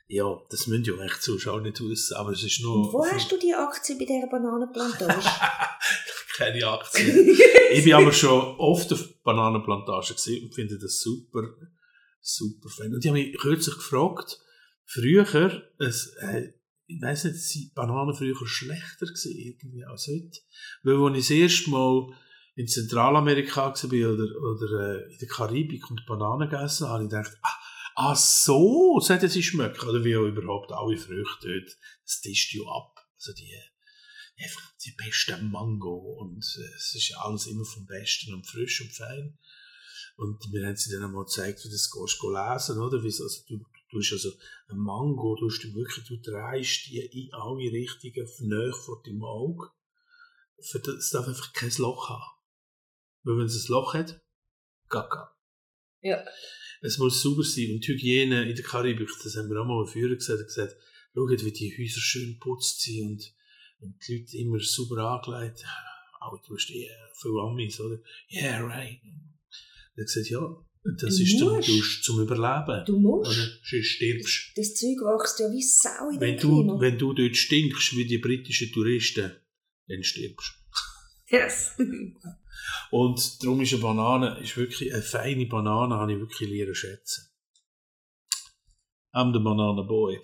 [0.08, 2.76] ja, das müssen ja die Zuschauer nicht wissen, aber es ist nur...
[2.76, 5.22] Und wo hast du die Aktie bei dieser Bananenplantage?
[6.38, 7.36] keine Aktien.
[7.72, 11.44] ich bin aber schon oft auf Bananenplantagen gesehen und finde das super,
[12.22, 12.94] super Fan.
[12.94, 14.40] Und ich habe mich kürzlich gefragt,
[14.86, 16.54] früher, es, äh,
[16.86, 20.40] ich weiss nicht, sind Bananen früher schlechter gewesen, irgendwie als heute?
[20.84, 22.14] Weil, als ich das erste Mal
[22.56, 27.10] in Zentralamerika war oder, oder äh, in der Karibik und Bananen gegessen habe, habe ich
[27.10, 27.67] gedacht, ah,
[27.98, 29.90] ah so, sollten sie schmecken.
[29.90, 31.78] Oder wie auch überhaupt alle Früchte dort.
[32.04, 32.96] Das tischt ja ab.
[33.16, 33.52] Also die,
[34.38, 38.82] einfach die beste Mango und äh, es ist ja alles immer vom Besten und frisch
[38.82, 39.38] und fein.
[40.16, 43.04] Und wir haben sie dann einmal gezeigt, wie das gehst du lesen, oder?
[43.04, 44.32] Wie, also, du, du hast also
[44.70, 49.70] ein Mango, du, hast wirklich, du drehst die in alle Richtungen näher vor deinem Auge.
[50.60, 52.24] Für das es darf einfach kein Loch haben.
[53.24, 54.22] Weil wenn es ein Loch hat,
[54.90, 55.37] gaga.
[56.02, 56.24] Ja.
[56.82, 57.72] Es muss sauber sein.
[57.72, 60.76] Und die Hygiene in der Karibik, das haben wir auch mal Führer gesagt, gesagt,
[61.14, 63.34] schaut, wie die Häuser schön geputzt sind und,
[63.80, 65.64] und die Leute immer sauber angelegt.
[66.20, 66.88] Auch du hast eh
[67.20, 67.98] viele Amis, oder?
[68.32, 69.00] Yeah, right.
[69.96, 70.40] Er hat gesagt, ja,
[71.00, 71.68] das Du ist zum, musst.
[71.70, 72.86] du zum Überleben.
[72.86, 73.32] Du musst.
[73.32, 73.48] Oder?
[73.64, 76.80] Sonst stirbst Das Zeug wächst ja wie Sau in wenn du, Klima.
[76.80, 79.32] wenn du dort stinkst wie die britischen Touristen,
[79.88, 80.54] dann stirbst
[81.30, 81.72] Yes.
[82.92, 87.30] Und darum ist eine Banane, ist wirklich eine feine Banane, habe ich wirklich lernen schätzen.
[89.14, 90.20] I'm the Banana Boy.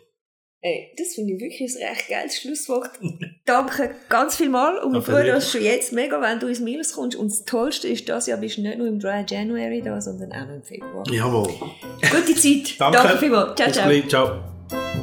[0.65, 2.91] Ey, das finde ich wirklich ein recht geiles Schlusswort.
[3.45, 6.93] Danke ganz viel mal und wir freuen uns schon jetzt mega, wenn du ins Miles
[6.93, 7.17] kommst.
[7.17, 10.31] Und das Tollste ist, dass ja bist du nicht nur im Dry January da, sondern
[10.31, 11.03] auch im Februar.
[11.11, 11.49] Jawohl.
[11.49, 12.79] Gute Zeit.
[12.79, 12.97] Danke.
[12.97, 13.55] Danke vielmals.
[13.57, 14.07] Ciao, ciao.
[14.07, 15.02] Ciao.